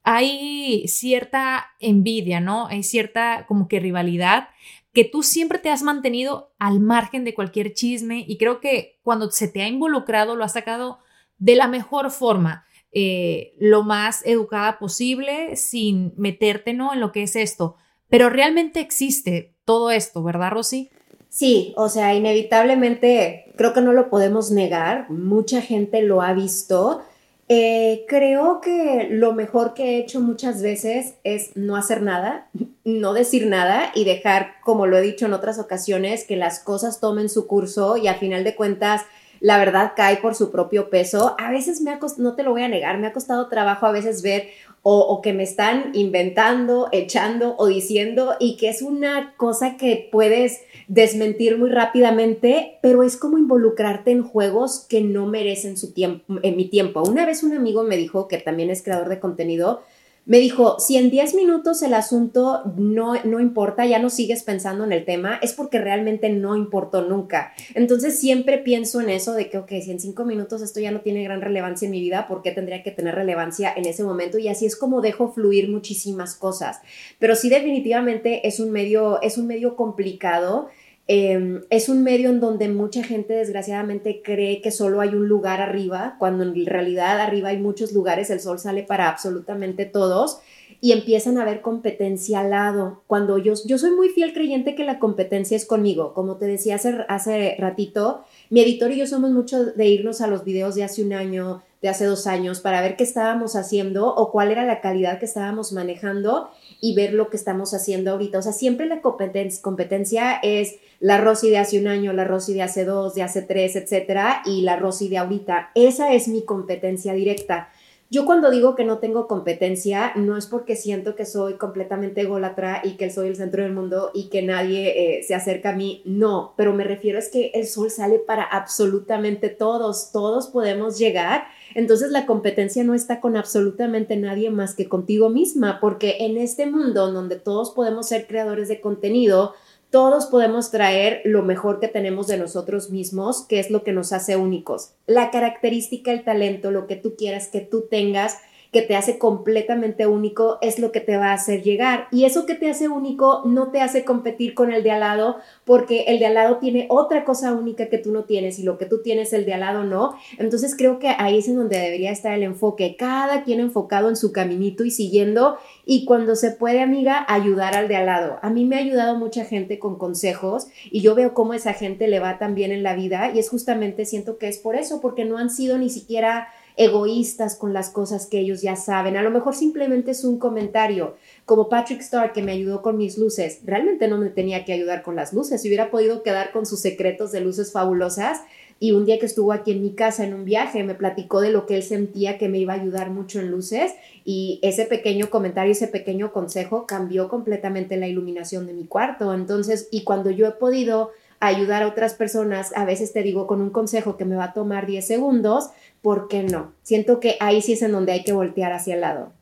hay 0.03 0.87
cierta 0.87 1.67
envidia, 1.81 2.41
¿no? 2.41 2.67
Hay 2.69 2.83
cierta 2.83 3.47
como 3.47 3.69
que 3.69 3.81
rivalidad 3.81 4.49
que 4.93 5.05
tú 5.05 5.23
siempre 5.23 5.59
te 5.59 5.71
has 5.71 5.83
mantenido 5.83 6.55
al 6.59 6.81
margen 6.81 7.25
de 7.25 7.35
cualquier 7.35 7.73
chisme 7.73 8.25
y 8.27 8.37
creo 8.37 8.61
que 8.61 8.99
cuando 9.03 9.31
se 9.31 9.49
te 9.49 9.63
ha 9.63 9.69
involucrado 9.69 10.35
lo 10.35 10.45
has 10.45 10.55
sacado 10.55 10.99
de 11.37 11.55
la 11.55 11.69
mejor 11.69 12.11
forma, 12.11 12.67
eh, 12.91 13.55
lo 13.59 13.85
más 13.85 14.27
educada 14.27 14.79
posible, 14.79 15.57
sin 15.57 16.15
meterte, 16.17 16.73
¿no? 16.73 16.93
En 16.93 17.01
lo 17.01 17.13
que 17.13 17.23
es 17.23 17.37
esto. 17.37 17.77
Pero 18.09 18.31
realmente 18.31 18.81
existe 18.81 19.55
todo 19.65 19.91
esto, 19.91 20.23
¿verdad, 20.23 20.51
Rosy? 20.51 20.91
Sí, 21.29 21.75
o 21.77 21.88
sea, 21.88 22.14
inevitablemente 22.14 23.53
creo 23.57 23.73
que 23.73 23.81
no 23.81 23.93
lo 23.93 24.09
podemos 24.09 24.51
negar, 24.51 25.11
mucha 25.11 25.61
gente 25.61 26.03
lo 26.03 26.23
ha 26.23 26.33
visto. 26.33 27.03
Eh, 27.51 28.05
creo 28.09 28.61
que 28.61 29.09
lo 29.11 29.33
mejor 29.33 29.73
que 29.73 29.85
he 29.85 29.99
hecho 29.99 30.21
muchas 30.21 30.61
veces 30.61 31.14
es 31.25 31.57
no 31.57 31.77
hacer 31.77 32.03
nada, 32.03 32.49
no 32.85 33.12
decir 33.14 33.47
nada 33.47 33.91
y 33.95 34.05
dejar, 34.05 34.55
como 34.62 34.87
lo 34.87 34.99
he 34.99 35.03
dicho 35.03 35.27
en 35.27 35.33
otras 35.33 35.59
ocasiones, 35.59 36.25
que 36.25 36.37
las 36.37 36.61
cosas 36.61 37.01
tomen 37.01 37.29
su 37.29 37.47
curso 37.47 37.97
y 37.97 38.07
a 38.07 38.14
final 38.14 38.45
de 38.45 38.55
cuentas 38.55 39.03
la 39.41 39.59
verdad 39.59 39.93
cae 39.97 40.17
por 40.17 40.35
su 40.35 40.51
propio 40.51 40.91
peso. 40.91 41.37
A 41.38 41.51
veces 41.51 41.81
me 41.81 41.91
ha 41.91 41.99
costado, 41.99 42.29
no 42.29 42.35
te 42.35 42.43
lo 42.43 42.51
voy 42.51 42.62
a 42.62 42.69
negar, 42.69 42.99
me 42.99 43.07
ha 43.07 43.12
costado 43.12 43.49
trabajo 43.49 43.87
a 43.87 43.93
veces 43.93 44.23
ver 44.23 44.49
o, 44.83 45.21
que 45.23 45.33
me 45.33 45.43
están 45.43 45.91
inventando, 45.95 46.88
echando 46.93 47.57
o 47.59 47.67
diciendo 47.67 48.35
y 48.38 48.57
que 48.57 48.69
es 48.69 48.81
una 48.81 49.35
cosa 49.37 49.77
que 49.77 50.09
puedes 50.11 50.61
desmentir 50.87 51.59
muy 51.59 51.71
rápidamente, 51.71 52.79
pero 52.81 53.03
es 53.03 53.17
como 53.17 53.38
involucrarte 53.38 54.11
en 54.11 54.23
juegos 54.23 54.87
que 54.88 55.03
no 55.03 55.27
merecen 55.27 55.77
su 55.77 55.93
tiempo, 55.93 56.38
en 56.43 56.57
mi 56.57 56.67
tiempo. 56.67 57.03
Una 57.03 57.27
vez 57.27 57.43
un 57.43 57.53
amigo 57.53 57.83
me 57.83 57.97
dijo, 57.97 58.29
que 58.29 58.38
también 58.38 58.71
es 58.71 58.83
creador 58.83 59.09
de 59.09 59.21
contenido, 59.21 59.83
me 60.29 60.38
dijo, 60.38 60.79
si 60.79 60.99
en 60.99 61.11
10 61.11 61.35
minutos 61.35 61.81
el 61.83 61.95
asunto 61.95 62.61
no, 62.77 63.14
no 63.25 63.41
importa, 63.41 63.87
ya 63.87 63.99
no 63.99 64.11
sigues 64.11 64.43
pensando 64.43 64.85
en 64.85 64.93
el 64.93 65.07
tema, 65.07 65.38
es 65.41 65.55
porque 65.55 65.79
realmente 65.79 66.29
no 66.29 66.55
importó 66.55 67.01
nunca. 67.01 67.55
Entonces 67.75 68.21
siempre 68.21 68.59
pienso 68.59 69.01
en 69.01 69.09
eso 69.09 69.33
de 69.33 69.49
que, 69.49 69.57
ok, 69.57 69.71
si 69.83 69.91
en 69.91 70.01
5 70.01 70.27
minutos 70.27 70.61
esto 70.61 70.81
ya 70.81 70.91
no 70.91 71.01
tiene 71.01 71.25
gran 71.25 71.41
relevancia 71.41 71.87
en 71.87 71.93
mi 71.93 72.01
vida, 72.01 72.29
¿por 72.29 72.43
qué 72.43 72.53
tendría 72.53 72.83
que 72.83 72.91
tener 72.91 73.14
relevancia 73.14 73.73
en 73.75 73.87
ese 73.87 74.05
momento? 74.05 74.37
Y 74.37 74.49
así 74.49 74.67
es 74.67 74.77
como 74.77 75.01
dejo 75.01 75.33
fluir 75.33 75.71
muchísimas 75.71 76.35
cosas. 76.35 76.83
Pero 77.19 77.35
sí 77.35 77.49
definitivamente 77.49 78.47
es 78.47 78.61
un 78.61 78.71
medio, 78.71 79.23
es 79.23 79.38
un 79.38 79.47
medio 79.47 79.77
complicado 79.77 80.69
Em, 81.11 81.62
es 81.71 81.88
un 81.88 82.03
medio 82.03 82.29
en 82.29 82.38
donde 82.38 82.68
mucha 82.68 83.03
gente 83.03 83.33
desgraciadamente 83.33 84.21
cree 84.23 84.61
que 84.61 84.71
solo 84.71 85.01
hay 85.01 85.14
un 85.14 85.27
lugar 85.27 85.62
arriba, 85.62 86.16
cuando 86.18 86.44
en 86.44 86.66
realidad 86.66 87.18
arriba 87.18 87.49
hay 87.49 87.59
muchos 87.59 87.92
lugares, 87.92 88.29
el 88.29 88.40
sol 88.40 88.59
sale 88.59 88.83
para 88.83 89.09
absolutamente 89.09 89.87
todos 89.87 90.40
y 90.83 90.92
empiezan 90.92 91.38
a 91.38 91.47
ver 91.47 91.62
competencia 91.62 92.40
al 92.40 92.51
lado. 92.51 93.03
Cuando 93.07 93.38
yo, 93.38 93.55
yo 93.64 93.79
soy 93.79 93.92
muy 93.92 94.11
fiel 94.11 94.35
creyente 94.35 94.75
que 94.75 94.85
la 94.85 94.99
competencia 94.99 95.57
es 95.57 95.64
conmigo, 95.64 96.12
como 96.12 96.37
te 96.37 96.44
decía 96.44 96.75
hace, 96.75 96.99
hace 97.09 97.57
ratito, 97.59 98.25
mi 98.51 98.61
editor 98.61 98.92
y 98.92 98.99
yo 98.99 99.07
somos 99.07 99.31
mucho 99.31 99.64
de 99.64 99.87
irnos 99.87 100.21
a 100.21 100.27
los 100.27 100.44
videos 100.44 100.75
de 100.75 100.85
hace 100.85 101.03
un 101.03 101.14
año, 101.14 101.62
de 101.81 101.88
hace 101.88 102.05
dos 102.05 102.27
años 102.27 102.61
para 102.61 102.81
ver 102.81 102.97
qué 102.97 103.05
estábamos 103.05 103.55
haciendo 103.55 104.14
o 104.14 104.33
cuál 104.33 104.51
era 104.51 104.64
la 104.64 104.81
calidad 104.81 105.19
que 105.19 105.27
estábamos 105.27 105.73
manejando 105.73 106.51
y 106.81 106.95
ver 106.95 107.12
lo 107.12 107.31
que 107.31 107.37
estamos 107.37 107.75
haciendo 107.75 108.12
ahorita. 108.12 108.38
O 108.38 108.43
sea, 108.43 108.53
siempre 108.53 108.87
la 108.87 109.01
competencia, 109.01 110.38
es 110.43 110.77
la 111.01 111.19
Rosy 111.19 111.51
de 111.51 111.59
hace 111.59 111.79
un 111.79 111.87
año, 111.87 112.12
la 112.12 112.25
Rosy 112.25 112.55
de 112.55 112.62
hace 112.62 112.85
dos, 112.85 113.14
de 113.14 113.23
hace 113.23 113.43
tres, 113.43 113.77
etcétera, 113.77 114.43
y 114.45 114.62
la 114.62 114.77
Rosy 114.77 115.09
de 115.09 115.19
ahorita. 115.19 115.71
Esa 115.75 116.12
es 116.12 116.29
mi 116.29 116.45
competencia 116.45 117.12
directa. 117.12 117.71
Yo 118.11 118.25
cuando 118.25 118.51
digo 118.51 118.75
que 118.75 118.85
no 118.85 119.01
tengo 119.01 119.27
competencia, 119.29 120.12
no 120.16 120.38
es 120.38 120.47
porque 120.47 120.77
siento 120.77 121.14
que 121.14 121.27
soy 121.27 121.55
completamente 121.55 122.23
ególatra 122.23 122.81
y 122.83 122.92
que 122.92 123.11
soy 123.11 123.29
el 123.29 123.37
centro 123.37 123.62
del 123.62 123.75
mundo 123.75 124.12
y 124.14 124.31
que 124.31 124.40
nadie 124.40 125.18
eh, 125.18 125.23
se 125.25 125.35
acerca 125.35 125.71
a 125.71 125.77
mí, 125.77 126.01
no, 126.07 126.55
pero 126.57 126.73
me 126.73 126.85
refiero 126.85 127.18
es 127.18 127.29
que 127.29 127.51
el 127.53 127.66
sol 127.66 127.90
sale 127.90 128.18
para 128.18 128.44
absolutamente 128.44 129.51
todos, 129.51 130.11
todos 130.11 130.47
podemos 130.47 130.99
llegar. 130.99 131.49
Entonces 131.75 132.11
la 132.11 132.25
competencia 132.25 132.83
no 132.83 132.94
está 132.94 133.21
con 133.21 133.37
absolutamente 133.37 134.16
nadie 134.16 134.49
más 134.49 134.75
que 134.75 134.88
contigo 134.88 135.29
misma, 135.29 135.79
porque 135.79 136.16
en 136.21 136.38
este 136.38 136.64
mundo 136.64 137.12
donde 137.12 137.37
todos 137.37 137.73
podemos 137.73 138.09
ser 138.09 138.27
creadores 138.27 138.68
de 138.68 138.81
contenido, 138.81 139.53
todos 139.90 140.27
podemos 140.27 140.70
traer 140.70 141.22
lo 141.24 141.42
mejor 141.42 141.81
que 141.81 141.88
tenemos 141.88 142.27
de 142.27 142.37
nosotros 142.37 142.90
mismos, 142.90 143.46
que 143.48 143.59
es 143.59 143.70
lo 143.70 143.85
que 143.85 143.92
nos 143.92 144.12
hace 144.12 144.37
únicos. 144.37 144.92
La 145.07 145.31
característica, 145.31 146.12
el 146.12 146.24
talento, 146.24 146.70
lo 146.70 146.87
que 146.87 146.96
tú 146.96 147.16
quieras 147.16 147.48
que 147.48 147.61
tú 147.61 147.87
tengas, 147.90 148.38
que 148.73 148.83
te 148.83 148.97
hace 148.97 149.19
completamente 149.19 150.07
único 150.07 150.59
es 150.61 150.79
lo 150.79 150.93
que 150.93 151.01
te 151.01 151.17
va 151.17 151.29
a 151.29 151.35
hacer 151.35 151.63
llegar. 151.63 152.07
Y 152.11 152.25
eso 152.25 152.45
que 152.45 152.55
te 152.55 152.71
hace 152.71 152.89
único 152.89 153.43
no 153.47 153.71
te 153.71 153.81
hace 153.81 154.05
competir 154.05 154.55
con 154.55 154.73
el 154.73 154.83
de 154.83 154.91
al 154.91 155.01
lado 155.01 155.37
porque 155.65 156.05
el 156.09 156.19
de 156.19 156.27
al 156.27 156.35
lado 156.35 156.59
tiene 156.59 156.87
otra 156.91 157.25
cosa 157.25 157.55
única 157.55 157.89
que 157.89 157.99
tú 157.99 158.13
no 158.13 158.25
tienes 158.25 158.59
y 158.59 158.63
lo 158.63 158.77
que 158.77 158.87
tú 158.87 159.03
tienes 159.03 159.33
el 159.33 159.47
de 159.47 159.55
al 159.55 159.61
lado 159.61 159.85
no. 159.85 160.15
Entonces 160.39 160.75
creo 160.77 160.99
que 160.99 161.09
ahí 161.09 161.39
es 161.39 161.49
en 161.49 161.57
donde 161.57 161.79
debería 161.79 162.11
estar 162.11 162.33
el 162.35 162.43
enfoque, 162.43 162.97
cada 162.97 163.43
quien 163.45 163.61
enfocado 163.61 164.09
en 164.09 164.17
su 164.17 164.33
caminito 164.33 164.85
y 164.85 164.91
siguiendo 164.91 165.57
y 165.87 166.05
cuando 166.05 166.37
se 166.37 166.51
puede, 166.51 166.81
amiga, 166.81 167.25
ayudar 167.29 167.75
al 167.75 167.89
de 167.89 167.97
al 167.97 168.07
lado. 168.07 168.39
A 168.43 168.51
mí 168.51 168.67
me 168.67 168.77
ha 168.77 168.81
ayudado 168.81 169.17
mucha 169.17 169.45
gente 169.45 169.79
con 169.79 169.97
consejos 169.97 170.67
y 170.91 171.01
yo 171.01 171.15
veo 171.15 171.33
cómo 171.33 171.55
esa 171.55 171.73
gente 171.73 172.09
le 172.09 172.21
va 172.21 172.39
tan 172.39 172.55
bien 172.55 172.73
en 172.73 172.83
la 172.83 172.95
vida 172.95 173.33
y 173.35 173.39
es 173.39 173.49
justamente 173.49 174.05
siento 174.05 174.37
que 174.37 174.49
es 174.49 174.59
por 174.59 174.77
eso, 174.77 175.01
porque 175.01 175.25
no 175.25 175.39
han 175.39 175.49
sido 175.49 175.79
ni 175.79 175.89
siquiera 175.89 176.49
egoístas 176.79 177.57
con 177.57 177.73
las 177.73 177.91
cosas 177.91 178.27
que 178.27 178.38
ellos 178.38 178.62
ya 178.62 178.77
saben. 178.77 179.17
A 179.17 179.23
lo 179.23 179.31
mejor 179.31 179.55
simplemente 179.55 180.12
es 180.12 180.25
un 180.25 180.38
comentario, 180.38 181.17
como 181.45 181.69
Patrick 181.69 182.01
Starr 182.01 182.33
que 182.33 182.41
me 182.41 182.53
ayudó 182.53 182.83
con 182.83 182.97
mis 182.97 183.19
luces. 183.19 183.59
Realmente 183.64 184.07
no 184.07 184.17
me 184.17 184.31
tenía 184.31 184.64
que 184.64 184.73
ayudar 184.73 185.03
con 185.03 185.17
las 185.17 185.33
luces, 185.33 185.61
si 185.61 185.69
hubiera 185.69 185.91
podido 185.91 186.23
quedar 186.23 186.53
con 186.53 186.67
sus 186.67 186.81
secretos 186.81 187.33
de 187.33 187.41
luces 187.41 187.73
fabulosas. 187.73 188.41
Y 188.81 188.93
un 188.93 189.07
día 189.07 189.19
que 189.19 189.27
estuvo 189.27 189.53
aquí 189.53 189.73
en 189.73 189.83
mi 189.83 189.91
casa 189.91 190.25
en 190.25 190.35
un 190.35 190.45
viaje, 190.45 190.85
me 190.85 190.95
platicó 190.95 191.41
de 191.41 191.51
lo 191.51 191.67
que 191.67 191.75
él 191.75 191.83
sentía 191.83 192.38
que 192.38 192.49
me 192.49 192.59
iba 192.59 192.75
a 192.75 192.81
ayudar 192.81 193.11
mucho 193.11 193.41
en 193.41 193.51
luces 193.51 193.93
y 194.25 194.61
ese 194.62 194.85
pequeño 194.85 195.31
comentario, 195.31 195.73
ese 195.73 195.88
pequeño 195.88 196.33
consejo 196.33 196.87
cambió 196.87 197.29
completamente 197.29 197.97
la 197.97 198.07
iluminación 198.07 198.69
de 198.69 198.75
mi 198.75 198.85
cuarto. 198.85 199.35
Entonces, 199.35 199.88
y 199.91 200.05
cuando 200.05 200.31
yo 200.31 200.47
he 200.47 200.53
podido 200.53 201.11
ayudar 201.40 201.83
a 201.83 201.88
otras 201.88 202.14
personas, 202.14 202.77
a 202.77 202.85
veces 202.85 203.12
te 203.12 203.22
digo 203.22 203.46
con 203.46 203.61
un 203.61 203.70
consejo 203.70 204.16
que 204.16 204.24
me 204.24 204.37
va 204.37 204.44
a 204.44 204.53
tomar 204.53 204.87
10 204.87 205.07
segundos, 205.07 205.70
¿por 206.03 206.29
qué 206.29 206.42
no? 206.42 206.72
Siento 206.83 207.20
que 207.20 207.37
ahí 207.40 207.62
sí 207.62 207.74
es 207.74 207.83
en 207.83 207.92
donde 207.92 208.12
hay 208.12 208.24
que 208.24 208.33
voltear 208.33 208.72
hacia 208.72 208.94
el 208.94 209.01
lado. 209.03 209.33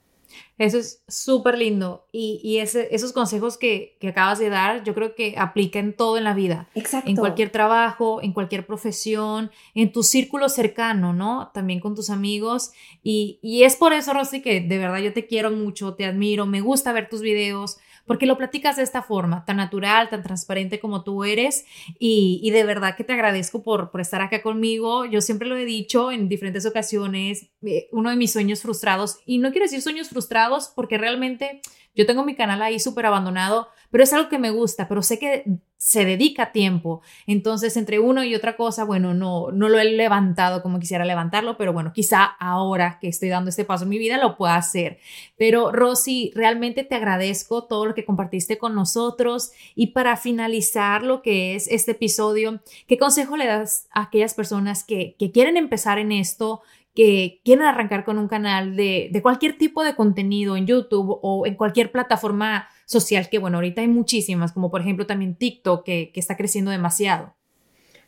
Eso 0.59 0.79
es 0.79 1.03
súper 1.07 1.59
lindo 1.59 2.07
y, 2.13 2.59
esos 2.59 3.13
consejos 3.13 3.59
que, 3.59 3.99
acabas 4.09 4.39
de 4.39 4.49
dar 4.49 4.85
yo 4.85 4.95
creo 4.95 5.15
que 5.15 5.35
aplican 5.37 5.93
todo 5.93 6.17
en 6.17 6.25
la 6.25 6.33
vida. 6.33 6.69
Exacto. 6.75 7.11
En 7.11 7.17
cualquier 7.17 7.51
trabajo, 7.51 8.23
en 8.23 8.33
cualquier 8.33 8.67
profesión, 8.67 9.51
en 9.75 9.93
tu 9.93 10.03
círculo 10.03 10.49
cercano, 10.49 11.13
¿no? 11.13 11.51
También 11.53 11.81
con 11.81 11.95
tus 11.95 12.09
amigos. 12.09 12.73
Y, 13.03 13.39
y 13.43 13.65
es 13.65 13.77
por 13.77 13.93
eso, 13.93 14.15
Rosy, 14.15 14.41
que 14.41 14.63
de 14.63 14.79
verdad 14.79 14.99
yo 14.99 15.13
te 15.13 15.27
quiero 15.27 15.51
mucho, 15.51 15.95
te 15.95 16.07
admiro, 16.07 16.47
me 16.47 16.63
gusta 16.63 16.93
ver 16.93 17.11
tus 17.11 17.21
videos, 17.21 17.77
porque 18.07 18.27
lo 18.27 18.39
platicas 18.39 18.77
de 18.77 18.83
esta 18.83 19.03
forma, 19.03 19.45
tan 19.45 19.57
natural, 19.57 20.09
tan 20.09 20.23
transparente 20.23 20.81
como 20.81 21.03
tú 21.03 21.25
eres 21.25 21.67
y, 21.99 22.51
de 22.51 22.65
verdad 22.65 22.97
que 22.97 23.05
te 23.05 23.13
agradezco 23.13 23.63
por, 23.63 23.91
por 23.91 24.01
estar 24.01 24.23
acá 24.23 24.43
conmigo. 24.43 25.05
Yo 25.05 25.21
siempre 25.21 25.49
lo 25.49 25.57
he 25.57 25.65
dicho 25.65 26.11
en 26.11 26.29
diferentes 26.29 26.65
ocasiones, 26.65 27.51
eh, 27.63 27.89
uno 27.93 28.11
de 28.11 28.17
mis 28.17 28.33
sueños 28.33 28.63
frustrados, 28.63 29.19
y 29.27 29.39
no 29.39 29.51
quiero 29.51 29.65
decir 29.65 29.83
sueños 29.83 30.09
frustrados 30.09 30.73
porque 30.75 30.99
realmente 30.99 31.61
yo 31.97 32.07
tengo 32.07 32.25
mi 32.25 32.37
canal 32.37 32.63
ahí 32.63 32.79
súper 32.79 33.07
abandonado, 33.07 33.69
pero 33.91 34.05
es 34.05 34.13
algo 34.13 34.29
que 34.29 34.39
me 34.39 34.51
gusta, 34.51 34.87
pero 34.87 35.03
sé 35.03 35.19
que 35.19 35.45
se 35.79 36.05
dedica 36.05 36.53
tiempo. 36.53 37.03
Entonces, 37.27 37.77
entre 37.77 37.99
uno 37.99 38.25
y 38.25 38.35
otra 38.35 38.57
cosa, 38.57 38.85
bueno, 38.85 39.15
no, 39.15 39.51
no 39.53 39.69
lo 39.69 39.79
he 39.79 39.85
levantado 39.85 40.63
como 40.63 40.81
quisiera 40.81 41.05
levantarlo, 41.05 41.57
pero 41.57 41.73
bueno, 41.73 41.93
quizá 41.93 42.25
ahora 42.25 42.99
que 43.01 43.09
estoy 43.09 43.29
dando 43.29 43.51
este 43.51 43.65
paso 43.65 43.85
en 43.85 43.91
mi 43.91 43.99
vida 43.99 44.19
lo 44.19 44.37
pueda 44.37 44.57
hacer. 44.57 44.99
Pero 45.37 45.73
Rosy, 45.73 46.33
realmente 46.35 46.85
te 46.85 46.95
agradezco 46.95 47.65
todo 47.65 47.87
lo 47.87 47.95
que 47.95 48.05
compartiste 48.05 48.59
con 48.59 48.75
nosotros 48.75 49.53
y 49.75 49.89
para 49.89 50.17
finalizar 50.17 51.03
lo 51.03 51.23
que 51.23 51.55
es 51.55 51.69
este 51.69 51.93
episodio, 51.93 52.61
¿qué 52.87 52.99
consejo 52.99 53.37
le 53.37 53.47
das 53.47 53.87
a 53.93 54.03
aquellas 54.03 54.35
personas 54.35 54.83
que, 54.85 55.15
que 55.19 55.31
quieren 55.31 55.57
empezar 55.57 55.99
en 55.99 56.13
esto? 56.13 56.63
Que 56.97 57.43
quieren 57.45 57.67
arrancar 57.67 58.05
con 58.05 58.19
un 58.19 58.27
canal 58.27 58.75
de, 58.75 59.11
de, 59.13 59.23
cualquier 59.23 59.59
tipo 59.59 59.85
de 59.85 59.95
contenido 59.95 60.57
en 60.57 60.67
YouTube 60.67 61.19
o 61.23 61.47
en 61.47 61.55
cualquier 61.55 61.93
plataforma 61.93 62.69
social, 62.87 63.29
que 63.29 63.39
bueno, 63.39 63.59
ahorita 63.59 63.83
hay 63.83 63.89
muchísimas, 63.89 64.53
como 64.53 64.71
por 64.71 64.81
ejemplo 64.81 65.07
también 65.07 65.37
TikTok, 65.37 65.85
que, 65.85 66.11
que 66.13 66.19
está 66.19 66.37
creciendo 66.39 66.71
demasiado. 66.71 67.35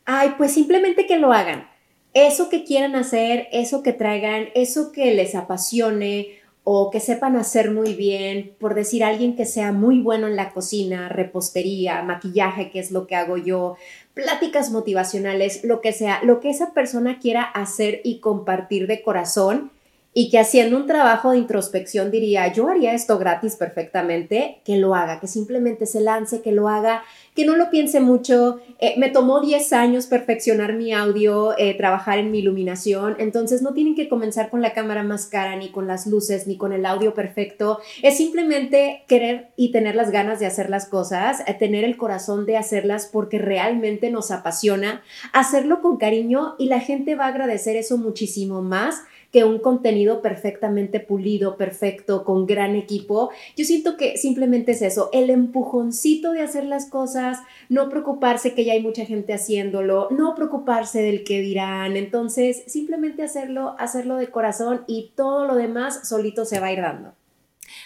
Ay, 0.05 0.33
pues 0.37 0.53
simplemente 0.53 1.05
que 1.05 1.19
lo 1.19 1.31
hagan. 1.31 1.69
Eso 2.15 2.49
que 2.49 2.63
quieran 2.63 2.95
hacer, 2.95 3.47
eso 3.51 3.83
que 3.83 3.93
traigan, 3.93 4.47
eso 4.55 4.91
que 4.91 5.13
les 5.13 5.35
apasione 5.35 6.39
o 6.63 6.89
que 6.89 6.99
sepan 6.99 7.35
hacer 7.35 7.71
muy 7.71 7.93
bien, 7.93 8.55
por 8.59 8.75
decir 8.75 9.03
alguien 9.03 9.35
que 9.35 9.45
sea 9.45 9.71
muy 9.71 10.01
bueno 10.01 10.27
en 10.27 10.35
la 10.35 10.51
cocina, 10.51 11.09
repostería, 11.09 12.01
maquillaje, 12.03 12.69
que 12.69 12.79
es 12.79 12.91
lo 12.91 13.07
que 13.07 13.15
hago 13.15 13.37
yo, 13.37 13.75
pláticas 14.19 14.69
motivacionales, 14.71 15.63
lo 15.63 15.79
que 15.79 15.93
sea, 15.93 16.21
lo 16.23 16.41
que 16.41 16.49
esa 16.49 16.73
persona 16.73 17.19
quiera 17.19 17.41
hacer 17.43 18.01
y 18.03 18.19
compartir 18.19 18.85
de 18.85 19.01
corazón, 19.01 19.71
y 20.11 20.31
que 20.31 20.39
haciendo 20.39 20.75
un 20.75 20.87
trabajo 20.87 21.31
de 21.31 21.37
introspección 21.37 22.09
diría, 22.09 22.51
yo 22.51 22.67
haría 22.67 22.93
esto 22.93 23.19
gratis 23.19 23.55
perfectamente, 23.55 24.59
que 24.65 24.77
lo 24.77 24.95
haga, 24.95 25.19
que 25.19 25.27
simplemente 25.27 25.85
se 25.85 26.01
lance, 26.01 26.41
que 26.41 26.51
lo 26.51 26.67
haga, 26.67 27.03
que 27.35 27.45
no 27.45 27.55
lo 27.55 27.69
piense 27.69 27.99
mucho. 27.99 28.59
Eh, 28.79 28.95
me 28.97 29.09
tomó 29.09 29.39
10 29.39 29.71
años 29.73 30.07
perfeccionar 30.07 30.73
mi 30.73 30.93
audio, 30.93 31.55
eh, 31.59 31.75
trabajar 31.75 32.17
en 32.17 32.31
mi 32.31 32.39
iluminación, 32.39 33.17
entonces 33.19 33.61
no 33.61 33.73
tienen 33.73 33.95
que 33.95 34.09
comenzar 34.09 34.49
con 34.49 34.63
la 34.63 34.73
cámara 34.73 35.03
más 35.03 35.27
cara, 35.27 35.55
ni 35.55 35.69
con 35.69 35.85
las 35.85 36.07
luces, 36.07 36.47
ni 36.47 36.57
con 36.57 36.73
el 36.73 36.87
audio 36.87 37.13
perfecto. 37.13 37.79
Es 38.01 38.17
simplemente 38.17 39.03
querer 39.07 39.49
y 39.55 39.71
tener 39.71 39.95
las 39.95 40.09
ganas 40.09 40.39
de 40.39 40.47
hacer 40.47 40.71
las 40.71 40.87
cosas, 40.87 41.41
eh, 41.45 41.53
tener 41.53 41.83
el 41.83 41.97
corazón 41.97 42.47
de 42.47 42.57
hacerlas 42.57 43.07
porque 43.11 43.37
realmente 43.37 44.09
nos 44.09 44.31
apasiona, 44.31 45.03
hacerlo 45.33 45.81
con 45.81 45.97
cariño 45.97 46.55
y 46.57 46.65
la 46.65 46.79
gente 46.79 47.13
va 47.13 47.25
a 47.25 47.29
agradecer 47.29 47.75
eso 47.75 47.99
muchísimo 47.99 48.63
más 48.63 49.03
que 49.31 49.43
un 49.43 49.59
contenido 49.59 50.21
perfectamente 50.21 50.99
pulido, 50.99 51.57
perfecto, 51.57 52.23
con 52.23 52.45
gran 52.45 52.75
equipo. 52.75 53.29
Yo 53.55 53.65
siento 53.65 53.95
que 53.95 54.17
simplemente 54.17 54.71
es 54.71 54.81
eso, 54.81 55.09
el 55.13 55.29
empujoncito 55.29 56.31
de 56.31 56.41
hacer 56.41 56.65
las 56.65 56.87
cosas, 56.89 57.39
no 57.69 57.89
preocuparse 57.89 58.53
que 58.53 58.65
ya 58.65 58.73
hay 58.73 58.81
mucha 58.81 59.05
gente 59.05 59.33
haciéndolo, 59.33 60.07
no 60.11 60.35
preocuparse 60.35 61.01
del 61.01 61.23
que 61.23 61.41
dirán. 61.41 61.95
Entonces, 61.95 62.63
simplemente 62.67 63.23
hacerlo, 63.23 63.75
hacerlo 63.77 64.15
de 64.15 64.29
corazón 64.29 64.83
y 64.87 65.11
todo 65.15 65.45
lo 65.45 65.55
demás 65.55 66.07
solito 66.07 66.45
se 66.45 66.59
va 66.59 66.67
a 66.67 66.73
ir 66.73 66.81
dando. 66.81 67.13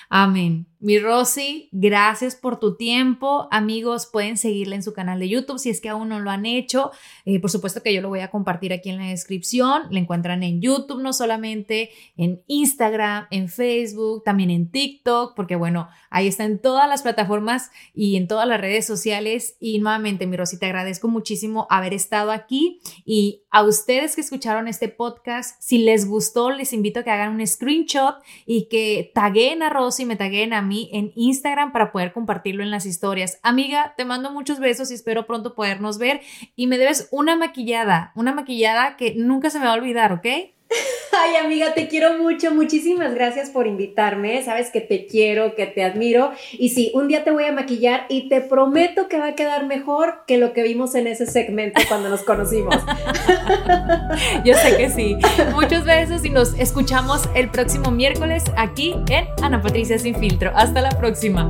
Amén. 0.09 0.65
Mi 0.83 0.99
Rosy, 0.99 1.69
gracias 1.71 2.35
por 2.35 2.59
tu 2.59 2.75
tiempo. 2.75 3.47
Amigos, 3.51 4.05
pueden 4.05 4.35
seguirla 4.35 4.75
en 4.75 4.83
su 4.83 4.91
canal 4.91 5.17
de 5.17 5.29
YouTube 5.29 5.57
si 5.57 5.69
es 5.69 5.79
que 5.79 5.87
aún 5.87 6.09
no 6.09 6.19
lo 6.19 6.29
han 6.29 6.45
hecho. 6.45 6.91
Eh, 7.23 7.39
por 7.39 7.49
supuesto 7.49 7.81
que 7.81 7.93
yo 7.93 8.01
lo 8.01 8.09
voy 8.09 8.19
a 8.19 8.29
compartir 8.29 8.73
aquí 8.73 8.89
en 8.89 8.97
la 8.97 9.05
descripción. 9.05 9.83
La 9.91 9.99
encuentran 9.99 10.43
en 10.43 10.59
YouTube, 10.59 11.01
no 11.01 11.13
solamente 11.13 11.91
en 12.17 12.43
Instagram, 12.47 13.27
en 13.31 13.47
Facebook, 13.47 14.25
también 14.25 14.49
en 14.49 14.71
TikTok, 14.71 15.37
porque 15.37 15.55
bueno, 15.55 15.87
ahí 16.09 16.27
está 16.27 16.43
en 16.43 16.59
todas 16.59 16.89
las 16.89 17.01
plataformas 17.01 17.71
y 17.93 18.17
en 18.17 18.27
todas 18.27 18.45
las 18.45 18.59
redes 18.59 18.85
sociales. 18.85 19.55
Y 19.61 19.79
nuevamente, 19.79 20.27
mi 20.27 20.35
Rosy, 20.35 20.59
te 20.59 20.65
agradezco 20.65 21.07
muchísimo 21.07 21.65
haber 21.69 21.93
estado 21.93 22.29
aquí. 22.29 22.81
Y 23.05 23.43
a 23.51 23.63
ustedes 23.63 24.15
que 24.15 24.21
escucharon 24.21 24.67
este 24.67 24.89
podcast, 24.89 25.55
si 25.61 25.77
les 25.77 26.05
gustó, 26.05 26.51
les 26.51 26.73
invito 26.73 26.99
a 26.99 27.03
que 27.03 27.11
hagan 27.11 27.35
un 27.35 27.47
screenshot 27.47 28.15
y 28.45 28.67
que 28.67 29.13
taguen 29.15 29.63
a 29.63 29.69
Rosy, 29.69 30.03
me 30.03 30.17
taguen 30.17 30.51
a 30.51 30.61
mí 30.61 30.72
en 30.91 31.11
Instagram 31.15 31.71
para 31.71 31.91
poder 31.91 32.13
compartirlo 32.13 32.63
en 32.63 32.71
las 32.71 32.85
historias. 32.85 33.39
Amiga, 33.43 33.93
te 33.97 34.05
mando 34.05 34.31
muchos 34.31 34.59
besos 34.59 34.91
y 34.91 34.95
espero 34.95 35.25
pronto 35.25 35.55
podernos 35.55 35.97
ver. 35.97 36.21
Y 36.55 36.67
me 36.67 36.77
debes 36.77 37.07
una 37.11 37.35
maquillada, 37.35 38.11
una 38.15 38.33
maquillada 38.33 38.95
que 38.97 39.15
nunca 39.15 39.49
se 39.49 39.59
me 39.59 39.65
va 39.65 39.71
a 39.71 39.75
olvidar, 39.75 40.13
¿ok? 40.13 40.25
Ay, 41.15 41.35
amiga, 41.35 41.73
te 41.73 41.87
quiero 41.87 42.17
mucho. 42.17 42.51
Muchísimas 42.51 43.13
gracias 43.13 43.49
por 43.49 43.67
invitarme. 43.67 44.41
Sabes 44.43 44.71
que 44.71 44.81
te 44.81 45.05
quiero, 45.05 45.55
que 45.55 45.67
te 45.67 45.83
admiro. 45.83 46.31
Y 46.53 46.69
sí, 46.69 46.91
un 46.95 47.07
día 47.07 47.23
te 47.23 47.31
voy 47.31 47.45
a 47.45 47.51
maquillar 47.51 48.05
y 48.09 48.29
te 48.29 48.41
prometo 48.41 49.07
que 49.07 49.19
va 49.19 49.27
a 49.27 49.35
quedar 49.35 49.65
mejor 49.65 50.23
que 50.25 50.37
lo 50.37 50.53
que 50.53 50.63
vimos 50.63 50.95
en 50.95 51.07
ese 51.07 51.25
segmento 51.25 51.81
cuando 51.87 52.09
nos 52.09 52.23
conocimos. 52.23 52.75
Yo 54.45 54.55
sé 54.55 54.77
que 54.77 54.89
sí. 54.89 55.17
Muchos 55.53 55.85
besos 55.85 56.25
y 56.25 56.29
nos 56.29 56.57
escuchamos 56.59 57.29
el 57.35 57.49
próximo 57.49 57.91
miércoles 57.91 58.43
aquí 58.57 58.95
en 59.09 59.27
Ana 59.41 59.61
Patricia 59.61 59.99
Sin 59.99 60.15
Filtro. 60.15 60.51
Hasta 60.55 60.81
la 60.81 60.91
próxima. 60.97 61.49